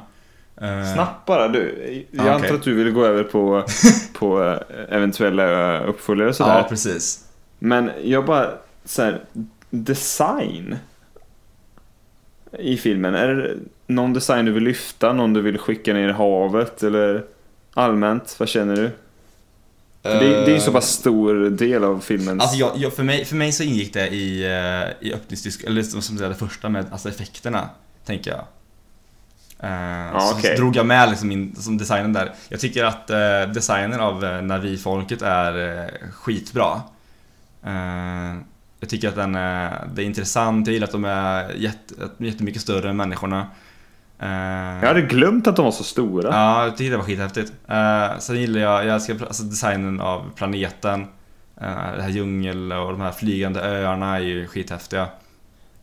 [0.62, 2.06] Eh, Snabbt bara du.
[2.12, 3.64] Jag Ja, antar att du vill gå över på,
[4.14, 4.58] på eh,
[4.96, 6.58] eventuella eh, uppföljare och sådär.
[6.58, 7.26] Ja, precis.
[7.60, 8.50] Men jag bara,
[8.86, 9.22] så här,
[9.70, 10.76] design
[12.60, 13.16] i filmen.
[13.16, 13.56] Är det
[13.88, 15.14] någon design du vill lyfta?
[15.14, 16.84] Någon du vill skicka ner i havet?
[16.84, 17.24] Eller
[17.74, 18.36] allmänt?
[18.40, 18.90] Vad känner du?
[20.04, 22.42] För det, det är ju så pass stor del av filmens...
[22.42, 25.84] Alltså jag, jag, för, mig, för mig så ingick det i, eh, i öppningsdisk, eller
[25.84, 27.70] som säga det första med alltså effekterna,
[28.06, 28.46] tänker jag.
[29.60, 30.56] Eh, Ja, så, okej.
[30.56, 32.34] så drog jag med liksom in, som designen där.
[32.50, 36.82] Jag tycker att eh, designen av eh, Navi-folket är eh, skitbra.
[37.66, 38.36] Eh,
[38.80, 42.62] jag tycker att den är, det är intressant, jag gillar att de är jätte, jättemycket
[42.62, 43.48] större än människorna.
[44.20, 44.30] Eh,
[44.82, 46.30] Jag hade glömt att de var så stora.
[46.32, 47.54] Ja, jag tycker det var skithäftigt.
[47.72, 51.02] Uh, sen gillar jag, jag älskar alltså, designen av planeten.
[51.62, 55.08] Uh, det här djungel och de här flygande öarna är ju skithäftiga.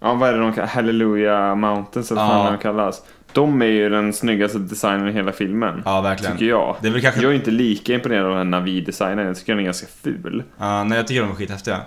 [0.00, 0.68] Ja, vad är det de kallar?
[0.68, 2.50] Hallelujah Mountains eller vad Ja.
[2.50, 3.02] de kallas.
[3.32, 5.82] De är ju den snyggaste designen i hela filmen.
[5.84, 6.32] Ja, verkligen.
[6.32, 6.76] Tycker jag.
[6.80, 7.20] Det är väl kanske...
[7.22, 9.26] Jag är inte lika imponerad av den här Navi-designen.
[9.26, 10.42] Jag tycker den är ganska ful.
[10.58, 11.74] Ja, nej, jag tycker de är skithäftiga.
[11.76, 11.80] Uh,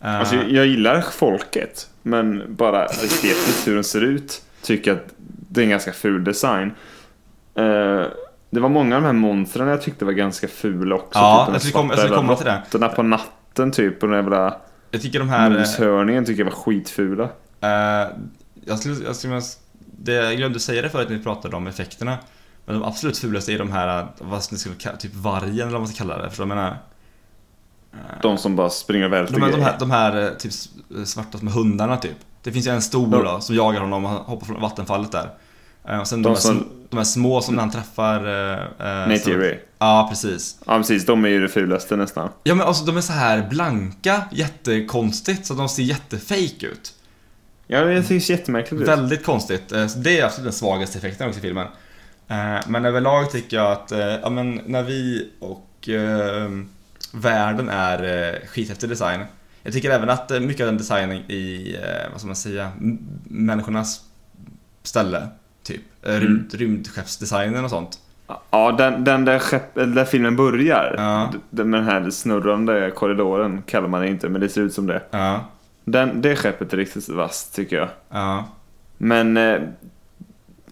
[0.00, 1.88] Alltså, jag gillar folket.
[2.02, 4.42] Men bara estetiskt hur de ser ut.
[4.62, 5.06] Tycker att
[5.56, 6.74] det är en ganska ful design.
[7.54, 8.04] Eh,
[8.50, 11.18] det var många av de här monstren jag tyckte var ganska fula också.
[11.18, 12.88] Ja, typ jag skulle komma- jag komma till det.
[12.88, 14.02] på natten typ.
[14.02, 14.56] Och den jävla
[14.90, 15.50] jag tycker de här...
[15.50, 17.24] eh, noshörningen tycker jag var skitfula.
[17.60, 18.08] eh,
[18.64, 19.40] jag skulle, jag skulle,
[19.98, 22.18] det, jag glömde säga det förut när vi pratade om effekterna.
[22.66, 25.70] Men de absolut fulaste är de här, vad ska ni skulle kalla typ vargen eller
[25.72, 26.30] vad man ska kalla det.
[26.30, 26.76] För de menar...
[28.22, 30.52] De som bara springer och välter De, här- de, här, de här typ
[31.08, 32.16] svarta med hundarna typ.
[32.42, 35.30] Det finns ju en stor då, som jagar honom och han hoppar från vattenfallet där.
[35.88, 38.26] Eh, Och sen de, De här, som- de här små som han träffar...
[38.26, 39.58] eh, eh, Nate Eerie.
[39.78, 40.58] Ja, precis.
[40.66, 42.28] Ja precis, de är ju det fulaste nästan.
[42.44, 46.92] Ja men alltså de är så här blanka, jättekonstigt, så de ser jättefake ut.
[47.66, 48.88] Ja, det ser jättemärkligt ut.
[48.88, 49.72] Väldigt konstigt.
[49.72, 51.66] Eh, Det är absolut den svagaste effekten också i filmen.
[52.66, 56.50] Men överlag tycker jag att, ja men när vi och eh,
[57.12, 59.20] världen är eh, skithäftig design.
[59.62, 62.72] Jag tycker även att mycket av den designen i, eh, vad ska man säga,
[63.24, 64.00] människornas
[64.82, 65.28] ställe.
[65.66, 65.82] Typ.
[66.02, 67.98] Eh, Rymd, Rymdskeppsdesignen och sånt.
[68.50, 70.94] Ja, den, den där, skepp, där filmen börjar.
[70.98, 71.32] Ja.
[71.50, 74.86] Den med den här snurrande korridoren kallar man det inte, men det ser ut som
[74.86, 75.02] det.
[75.10, 75.40] Ja,
[75.84, 77.88] Den, det skeppet är riktigt vasst tycker jag.
[78.10, 78.44] ja.
[78.98, 79.60] Men eh,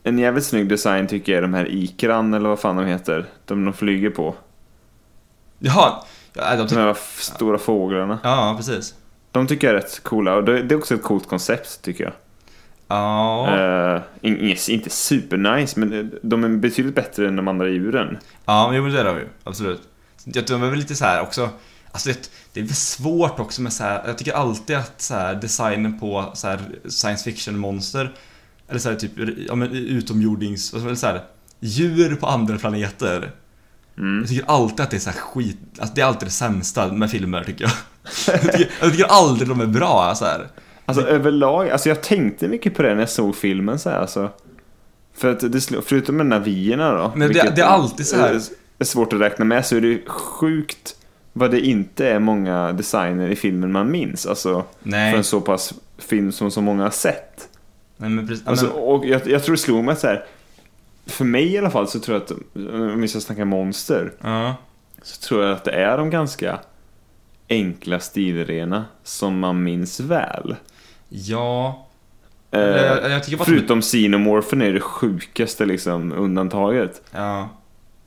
[0.03, 3.25] en jävligt snygg design tycker jag är de här ikran eller vad fan de heter.
[3.45, 4.35] De de flyger på.
[5.59, 5.93] Jaha,
[6.33, 8.19] ja, de De här stora fåglarna.
[8.23, 8.95] ja precis.
[9.31, 12.05] De tycker jag är rätt coola och det, det är också ett coolt koncept tycker
[12.05, 12.13] jag.
[12.89, 17.69] Ja, Eh, in- inget- inte supernice men eh, de är betydligt bättre än de andra
[17.69, 18.19] djuren.
[18.45, 19.29] Ja, men det är de ju.
[19.45, 19.83] Absolut.
[20.25, 21.49] Jag tror de är väl lite så här också.
[21.93, 24.03] Alltså det, det är väl svårt också med så här.
[24.07, 28.13] Jag tycker alltid att så här, designen på så här, science fiction monster
[28.69, 29.13] eller så här, typ
[29.49, 31.21] ja, men utomjordings, eller så här,
[31.61, 33.31] djur på andra planeter.
[33.99, 34.19] Mm.
[34.21, 36.93] Jag tycker alltid att det är så här skit, alltså det är alltid det sämsta
[36.93, 37.73] med filmer tycker jag.
[38.35, 40.47] jag, tycker, jag tycker aldrig de är bra så här.
[40.87, 44.31] Alltså överlag, alltså jag tänkte mycket på det när jag såg filmen så här, alltså.
[45.15, 47.13] För att det, förutom med navierna då.
[47.17, 48.41] Men det- det är alltid så här-
[48.79, 50.97] är- svårt att räkna med så är det ju sjukt
[51.33, 54.27] vad det inte är många designer i filmen man minns.
[54.27, 55.11] Alltså Nej.
[55.11, 57.49] för en så pass film som så många har sett.
[57.97, 58.47] Nej men precis.
[58.47, 60.25] Alltså, och jag, jag tror det slog mig att så här.
[61.07, 62.31] För mig i alla fall så tror jag att,
[62.93, 64.55] om vi ska snacka monster, ja.
[65.03, 66.59] så tror jag att det är de ganska
[67.49, 70.57] enkla stilrena som man minns väl.
[71.09, 71.87] Ja.
[72.51, 77.03] Eh, jag, jag tycker bara Förutom Xenomorphen är det sjukaste liksom undantaget.
[77.11, 77.49] Ja.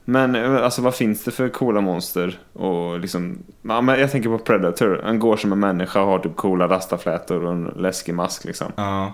[0.05, 2.39] Men eh, alltså vad finns det för coola monster?
[2.53, 5.01] Och liksom, ja, men jag tänker på Predator.
[5.03, 8.71] Han går som en människa och har typ coola rastaflätor och en läskig mask liksom.
[8.75, 9.13] Ja.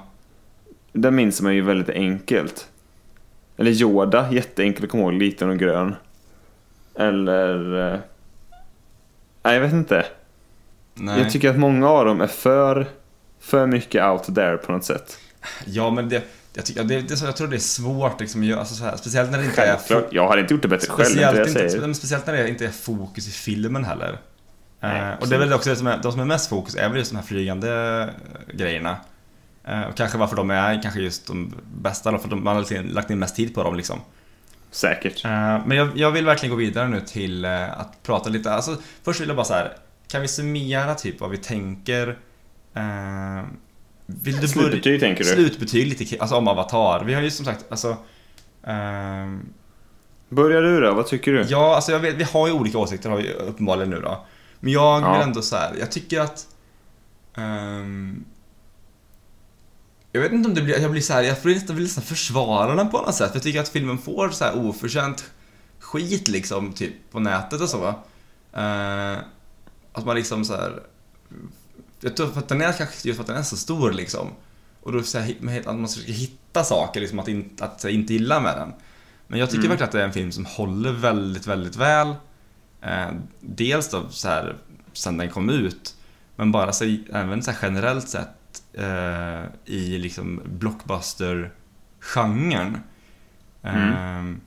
[0.93, 2.67] Den minns man ju väldigt enkelt.
[3.57, 5.95] Eller Yoda, jätteenkel att komma ihåg, liten och grön.
[6.95, 7.93] Eller...
[7.93, 7.99] eh,
[9.43, 10.05] Nej, jag vet inte.
[10.93, 11.19] Nej.
[11.19, 12.87] Jag tycker att många av dem är för,
[13.43, 15.17] för mycket out there på något sätt.
[15.65, 16.23] Ja, men det,
[16.53, 19.31] jag, tycker, det, det, är jag tror det är svårt liksom, alltså, så här, speciellt
[19.31, 20.07] när det inte är Självklart.
[20.11, 21.93] Jag hade inte gjort det bättre själv, inte speciellt, jag säger.
[21.93, 24.19] speciellt när det inte är fokus i filmen heller.
[24.79, 26.75] Nej, Eh, och det är väl också det som är, de som är mest fokus
[26.75, 28.97] är väl just de här flygande eh, grejerna.
[29.63, 32.83] Eh, och kanske varför de är kanske just de bästa då, för de, man har
[32.93, 33.99] lagt in mest tid på dem liksom.
[34.71, 35.25] Säkert.
[35.25, 39.21] Eh, men jag, jag vill verkligen gå vidare nu till att prata lite, alltså först
[39.21, 39.77] vill jag bara så här.
[40.07, 42.17] Kan vi summera typ vad vi tänker?
[42.73, 43.43] Eh,
[44.05, 44.47] vill du?
[44.47, 45.29] Slutbetyg tänker du?
[45.29, 47.03] Slutbetyg lite alltså om Avatar.
[47.05, 47.97] Vi har ju som sagt, alltså...
[48.63, 49.45] ehm,
[50.29, 50.93] Börjar du då?
[50.93, 51.41] Vad tycker du?
[51.49, 54.25] ja, alltså jag vet, vi har ju olika åsikter har vi uppenbarligen nu då.
[54.59, 55.23] Men jag vill Ja.
[55.23, 56.47] ändå så här, jag tycker att...
[57.35, 58.25] ehm,
[60.11, 62.03] jag vet inte om det blir, jag blir så här, jag vill nästan, vill nästan
[62.03, 63.29] försvara den på något sätt.
[63.29, 65.31] För jag tycker att filmen får så här oförtjänt
[65.79, 67.87] skit liksom, typ på nätet och så.
[68.57, 69.17] Uh,
[69.93, 70.83] att man liksom så här.
[72.03, 74.27] Jag tror för att den är kanske just för att den är så stor liksom.
[74.81, 78.39] Och då så här, att man försöker hitta saker liksom att, in, att inte gilla
[78.39, 78.73] med den.
[79.27, 79.69] Men jag tycker Mm.
[79.69, 82.15] verkligen att det är en film som håller väldigt, väldigt väl.
[82.81, 83.07] Eh,
[83.39, 84.55] dels då så här
[84.93, 85.95] sen den kom ut.
[86.35, 92.77] Men bara så, även så här generellt sett eh, i liksom blockbuster-genren.
[93.63, 94.41] Ehm,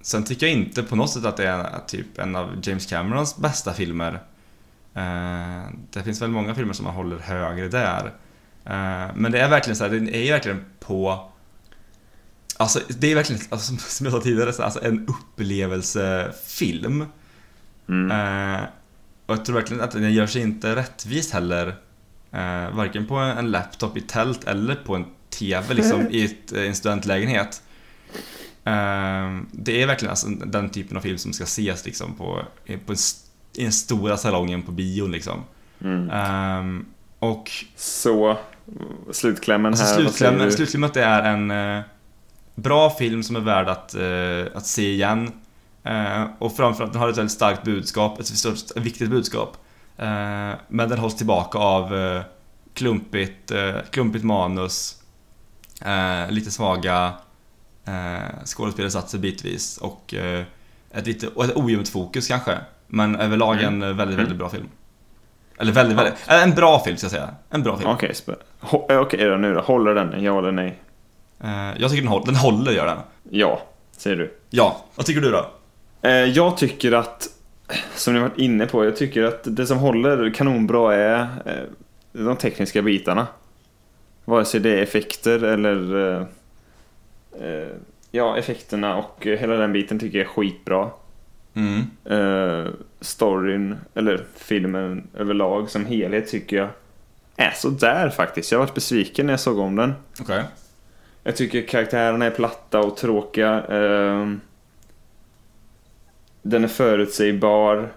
[0.00, 3.36] sen tycker jag inte på något sätt att det är typ en av James Camerons
[3.36, 4.22] bästa filmer.
[4.94, 8.06] Eh, det finns väl många filmer som man håller högre där.
[8.64, 11.28] Eh, men det är verkligen så här, det är ju verkligen på
[12.56, 17.04] Alltså det är verkligen, alltså, som- jag sa tidigare, så- alltså, en upplevelsefilm.
[17.88, 18.10] Mm.
[18.10, 18.60] Eh,
[19.26, 21.74] och jag tror verkligen att den gör sig inte rättvis heller.
[22.72, 27.62] Varken på en laptop i tält eller på en TV liksom, i ett, en studentlägenhet.
[29.52, 32.42] Det är verkligen alltså, den typen av film som ska ses liksom, på,
[32.86, 32.98] på en,
[33.54, 35.12] i den stora salongen på bion.
[35.12, 35.44] Liksom.
[35.80, 36.10] Mm.
[36.10, 36.84] Eh,
[37.18, 38.36] och Så,
[39.12, 39.94] slutklämmen Alltså här.
[39.94, 41.82] säger slutklämmen, det är en eh,
[42.54, 45.32] bra film som är värd att, eh, att se igen.
[45.84, 49.56] Eh, och framförallt den har ett väldigt starkt budskap, ett, stort, ett viktigt budskap.
[49.96, 52.22] Eh, men den hålls tillbaka av eh,
[52.74, 54.98] klumpigt, eh, klumpigt manus,
[56.28, 57.12] lite svaga
[57.84, 60.14] eh, skådespelarinsatser bitvis och
[60.90, 62.58] ett, lite, och ett ojämnt fokus kanske.
[62.94, 64.68] Men överlag en eh, väldigt, väldigt bra film.
[65.58, 67.30] Eller väldigt, väldigt, äh, en bra film ska jag säga.
[67.50, 67.90] En bra film.
[67.90, 68.12] Okej,
[68.90, 69.60] eh, okej då nu då.
[69.60, 70.22] Håller den?
[70.22, 70.78] Ja eller nej?
[71.44, 72.98] Eh, jag tycker den håller, den håller gör den.
[73.30, 73.62] Ja,
[73.96, 74.34] säger du.
[74.50, 75.46] Ja, vad tycker du då?
[76.02, 77.28] Eh, Jag tycker att,
[77.94, 81.52] som ni varit inne på, jag tycker att det som håller kanonbra är eh,
[82.12, 83.26] de tekniska bitarna.
[84.24, 86.26] Vare sig det är effekter eller eh,
[87.48, 87.68] eh,
[88.10, 90.90] Ja, effekterna och eh, hela den biten tycker jag är skitbra.
[91.54, 91.80] Mm.
[92.04, 96.68] Eh, storyn, eller filmen överlag som helhet tycker jag
[97.36, 98.52] är så där faktiskt.
[98.52, 99.92] Jag varit besviken när jag såg om den.
[100.20, 100.42] Okej.
[101.22, 103.64] Jag tycker karaktärerna är platta och tråkiga.
[103.64, 104.40] ehm,
[106.42, 107.88] den är förutsägbar.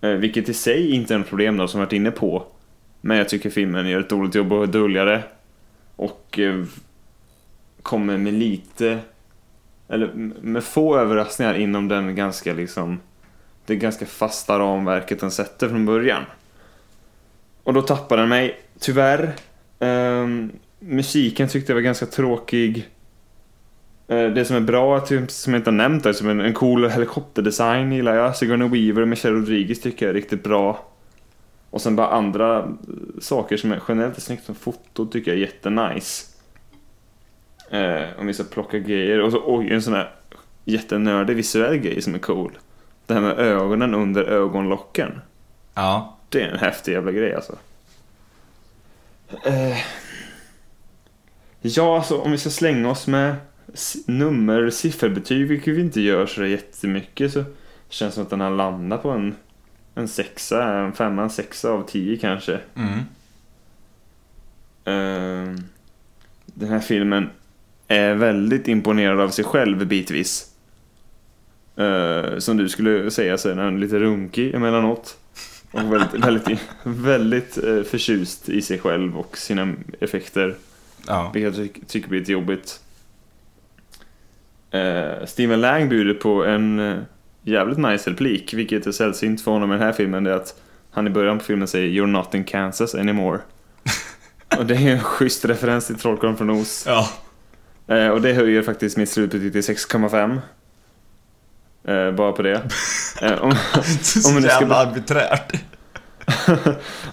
[0.00, 2.46] eh, vilket i sig inte är något problem då, som jag varit inne på.
[3.00, 5.22] Men jag tycker filmen gör ett dåligt jobb att dölja det.
[5.96, 6.38] Och
[7.82, 8.98] kommer med lite...
[9.90, 10.12] Eller
[10.42, 13.00] med få överraskningar inom den ganska liksom...
[13.66, 16.22] Det ganska fasta ramverket den sätter från början.
[17.62, 19.32] Och då tappade den mig, tyvärr.
[19.78, 22.88] Um, musiken tyckte jag var ganska tråkig.
[24.12, 26.54] Uh, Det som är bra, typ, som jag inte har nämnt, är som en, en
[26.54, 28.36] cool helikopterdesign gillar jag.
[28.36, 30.86] Sigourney Weaver och Michelle Rodriguez tycker jag är riktigt bra.
[31.70, 32.68] Och sen bara andra
[33.20, 36.29] saker som är generellt är snyggt som foto tycker jag är jättenice.
[37.70, 39.20] Eh, om vi ska plocka grejer.
[39.20, 40.14] Och så oj, en sån här
[40.64, 42.58] jättenördig visuell grej som är cool.
[43.06, 45.20] Det här med ögonen under ögonlocken.
[45.74, 46.16] Ja.
[46.28, 47.58] Det är en häftig jävla grej alltså.
[49.44, 49.78] Eh,
[51.60, 53.36] ja, alltså om vi ska slänga oss med
[54.06, 57.44] nummer sifferbetyg, vilket vi inte gör så jättemycket, så
[57.88, 59.34] känns det som att den har landat på en,
[59.94, 62.60] en sexa, en femma, en sexa av tio kanske.
[62.74, 62.98] Mm.
[64.84, 65.62] Eh,
[66.44, 67.30] den här filmen
[67.90, 70.46] är väldigt imponerad av sig själv bitvis.
[71.76, 75.16] Eh, som du skulle säga så är lite runkig emellanåt.
[75.72, 80.54] Och väldigt, väldigt, väldigt eh, förtjust i sig själv och sina effekter.
[81.06, 81.30] Ja.
[81.34, 82.80] Vilket jag ty- tycker blir lite jobbigt.
[84.70, 86.96] Eh, Steven Lang bjuder på en
[87.42, 90.24] jävligt nice replik, vilket är sällsynt för honom i den här filmen.
[90.24, 90.60] Det är att
[90.90, 93.38] han i början på filmen säger “You're not in Kansas anymore”.
[94.58, 96.84] och det är en schysst referens till Trollkarlen från Oz.
[96.86, 97.08] Ja.
[97.90, 100.40] Eh, och det höjer faktiskt mitt slutbetyg till 6,5.
[101.84, 102.62] Eh, bara på det.
[103.22, 103.52] Eh, om,
[104.02, 105.52] Så Om nu ska jävla arbiträrt.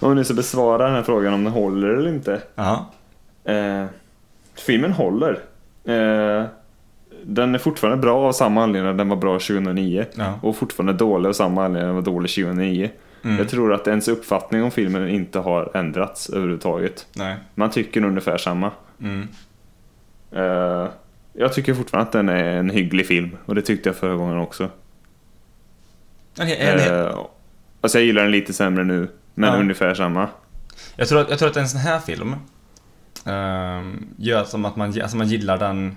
[0.00, 2.42] om nu ska besvara den här frågan om den håller eller inte.
[2.54, 2.90] Ja.
[3.44, 3.84] Eh,
[4.54, 5.32] filmen håller.
[5.84, 6.44] Eh,
[7.24, 10.06] den är fortfarande bra av samma anledning den var bra 2009.
[10.14, 10.38] Ja.
[10.42, 12.90] Och fortfarande dålig av samma anledning den var dålig 2009.
[13.24, 13.38] Mm.
[13.38, 17.06] Jag tror att ens uppfattning om filmen inte har ändrats överhuvudtaget.
[17.12, 17.36] Nej.
[17.54, 18.70] Man tycker ungefär samma.
[19.00, 19.28] Mm.
[20.32, 20.88] Eh,
[21.32, 23.36] jag tycker fortfarande att den är en hygglig film.
[23.46, 24.70] Och det tyckte jag förra gången också.
[26.38, 27.18] En, en, Eh,
[27.80, 29.08] alltså jag gillar den lite sämre nu.
[29.34, 29.60] Men Ja.
[29.60, 30.28] ungefär samma.
[30.96, 32.34] jag, tror att, jag tror att en sån här film
[33.24, 35.96] ehm, gör som att man, alltså man gillar den...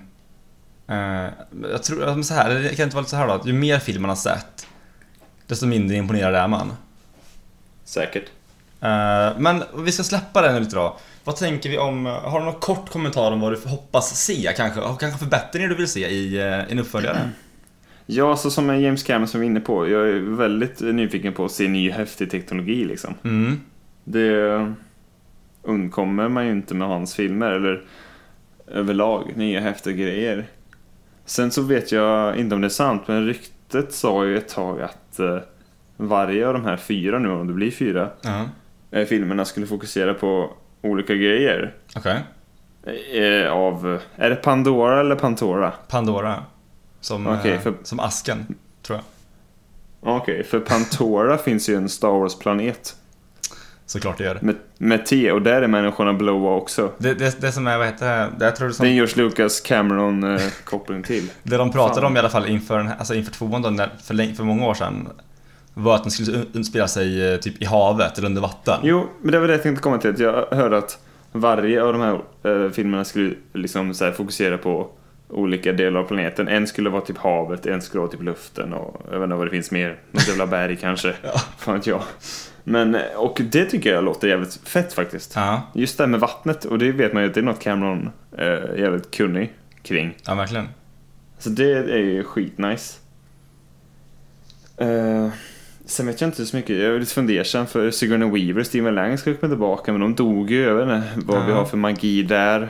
[0.88, 1.28] eh,
[1.70, 3.78] jag tror, att så här, det kan inte vara så här då, att ju mer
[3.78, 4.66] film man har sett,
[5.46, 6.72] desto mindre imponerad är man.
[7.84, 8.24] Säkert.
[8.80, 10.96] Eh, men vi ska släppa den lite då.
[11.24, 14.80] Vad tänker vi om, har du någon kort kommentar om vad du hoppas se kanske?
[14.80, 17.30] Och kanske förbättringar du vill se i eh, en uppföljare?
[18.06, 19.88] Ja, så som James Cameron som vi var inne på.
[19.88, 23.14] Jag är väldigt nyfiken på att se ny häftig teknologi liksom.
[23.24, 23.60] Mm.
[24.04, 24.72] Det
[25.62, 27.82] undkommer man ju inte med hans filmer eller
[28.66, 30.46] överlag nya häftiga grejer.
[31.24, 34.80] Sen så vet jag inte om det är sant, men ryktet sa ju ett tag
[34.82, 35.38] att eh,
[35.96, 38.44] varje av de här fyra nu, om det blir fyra, Ja.
[38.90, 40.50] eh, filmerna skulle fokusera på
[40.82, 41.74] olika grejer.
[41.96, 42.20] Okej.
[43.12, 45.72] Eh, av, är det Pandora eller Pantora?
[45.88, 46.44] Pandora.
[47.00, 49.04] Som, Okej, eh, för- som asken, tror jag.
[50.16, 52.96] Okej, för Pantora finns ju en Star Wars-planet
[53.86, 54.38] Såklart det gör.
[54.42, 56.92] med, med T och där är människorna blåa också.
[56.98, 58.96] Det, det, det som är, vad heter det, det jag tror det som, är en
[58.96, 61.30] George Lucas Cameron-koppling till.
[61.42, 62.04] det de pratade Fan.
[62.04, 64.74] om i alla fall inför, den alltså inför tvåan då, när, för, för många år
[64.74, 65.08] sedan
[65.74, 68.80] var att den skulle utspela sig eh, typ i havet eller under vatten.
[68.82, 70.10] Jo, men det var det jag tänkte komma till.
[70.10, 70.98] Att jag hörde att
[71.32, 72.20] varje av de här
[72.64, 74.88] eh, filmerna skulle liksom så fokusera på
[75.28, 76.48] olika delar av planeten.
[76.48, 79.46] En skulle vara typ havet, en skulle vara typ luften och jag vet inte vad
[79.46, 79.98] det finns mer.
[80.10, 81.14] Något jävla berg kanske.
[81.22, 81.40] Ja.
[81.58, 82.02] Fan vet jag.
[82.64, 85.32] Men, eh, och det tycker jag låter jävligt fett faktiskt.
[85.36, 87.60] Ja, Just det här med vattnet, och det vet man ju att det är något
[87.60, 89.52] Cameron eh, är jävligt kunnig
[89.82, 90.16] kring.
[90.26, 90.68] ja verkligen.
[91.38, 92.98] Så det är ju skitnice.
[94.82, 95.28] Uh,
[95.92, 98.94] sen vet jag inte så mycket, jag är lite fundersam för Sigourney Weaver och Steven
[98.94, 101.56] Lang ska komma tillbaka men de dog ju, vet inte vad vi Ja.
[101.58, 102.68] har för magi där.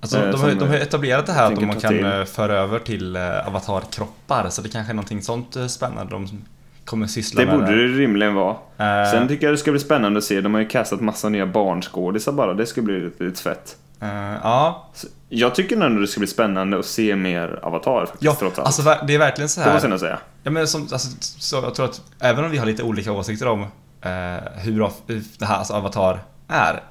[0.00, 2.04] Alltså, Eh, de, har, de har etablerat det här att man kan till.
[2.04, 6.28] eh, föra över till eh, avatarkroppar, så det kanske är någonting sånt spännande de
[6.84, 7.58] kommer syssla Det med.
[7.58, 8.56] borde det rimligen vara.
[8.78, 11.28] Eh, Sen tycker jag det ska bli spännande att se, de har ju kastat massa
[11.28, 13.76] nya barnskådisar bara, det ska bli lite, lite fett.
[14.02, 14.88] Eh, ja,
[15.28, 18.66] jag tycker ändå det ska bli spännande att se mer Avatar faktiskt, ja trots allt.
[18.66, 19.98] alltså det är verkligen så det måste här.
[19.98, 20.18] säga.
[20.42, 23.48] Ja, men som, alltså, så jag tror att även om vi har lite olika åsikter
[23.48, 23.62] om
[24.00, 24.10] eh,
[24.56, 24.92] hur bra
[25.38, 26.82] det här alltså Avatar är,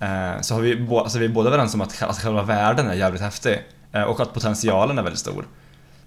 [0.00, 2.86] eh, så har vi, bo, alltså, vi är båda överens om att alltså, själva världen
[2.88, 5.46] är jävligt häftig eh, och att potentialen är väldigt stor.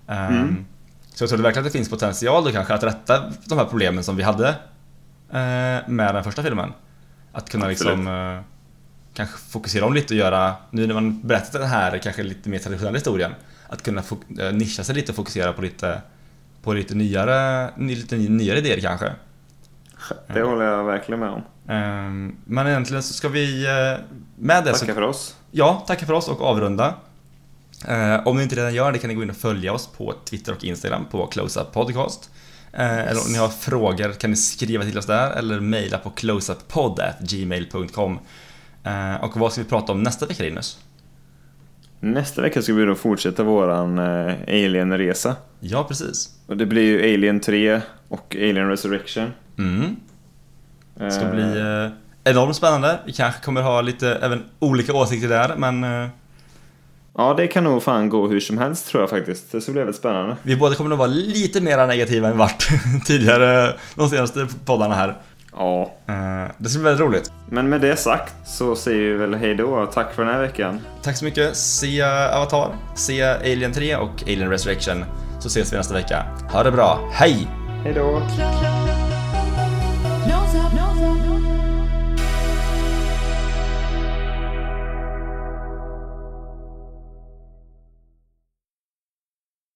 [0.08, 0.66] Eh, Mm.
[1.16, 4.04] Så jag tror verkligen att det finns potential då kanske att rätta de här problemen
[4.04, 4.48] som vi hade
[5.30, 6.74] eh, med den första filmen.
[7.32, 8.40] Att kunna liksom eh,
[9.14, 12.60] kanske fokusera om lite och göra, nu när man berättat den här kanske lite mer
[12.60, 13.32] traditionella historien,
[13.70, 14.04] att kunna
[14.40, 16.02] eh, nischa sig lite och fokusera på lite,
[16.64, 19.12] på lite nyare, ny- lite ny- nyare idéer kanske.
[20.34, 21.42] Det håller jag verkligen med om.
[21.68, 23.72] Ehm, Men egentligen så ska vi eh,
[24.36, 25.36] med det så, Tackar för oss.
[25.52, 26.96] ja, tacka för oss och avrunda.
[27.88, 30.14] Eh, om ni inte redan gör det kan ni gå in och följa oss på
[30.30, 32.30] Twitter och Instagram på Closeup Podcast.
[32.74, 36.10] Eh, Eller om ni har frågor kan ni skriva till oss där eller mejla på
[36.10, 38.20] closeupppodd.gmail.com eh,
[39.22, 40.80] Och vad ska vi prata om nästa vecka Linus?
[42.00, 45.36] Nästa vecka ska vi då fortsätta våran eh, Alien-resa.
[45.60, 46.30] Ja, precis.
[46.48, 49.32] Och det blir ju Alien 3 och Alien Resurrection.
[49.58, 49.96] Mm.
[50.96, 53.00] Det ska Eh, bli eh, enormt spännande.
[53.06, 56.10] Vi kanske kommer ha lite även olika åsikter där, men eh,
[57.18, 59.52] Ja, det kan nog fan gå hur som helst tror jag faktiskt.
[59.52, 60.36] Det ska bli väldigt spännande.
[60.44, 62.68] vi båda kommer nog vara lite mer negativa än vart
[63.06, 65.16] tidigare, de senaste poddarna här.
[65.58, 65.92] Ja.
[66.08, 67.32] Eh, det ska bli väldigt roligt.
[67.50, 69.86] Men med det sagt så säger vi väl hej då.
[69.86, 70.80] Tack för den här veckan.
[71.02, 71.56] Tack så mycket.
[71.58, 75.06] Se Avatar, se Alien 3 och Alien Resurrection.
[75.40, 76.26] Så ses vi nästa vecka.
[76.52, 77.10] Ha det bra.
[77.12, 77.48] Hej!
[77.84, 78.22] Hej då.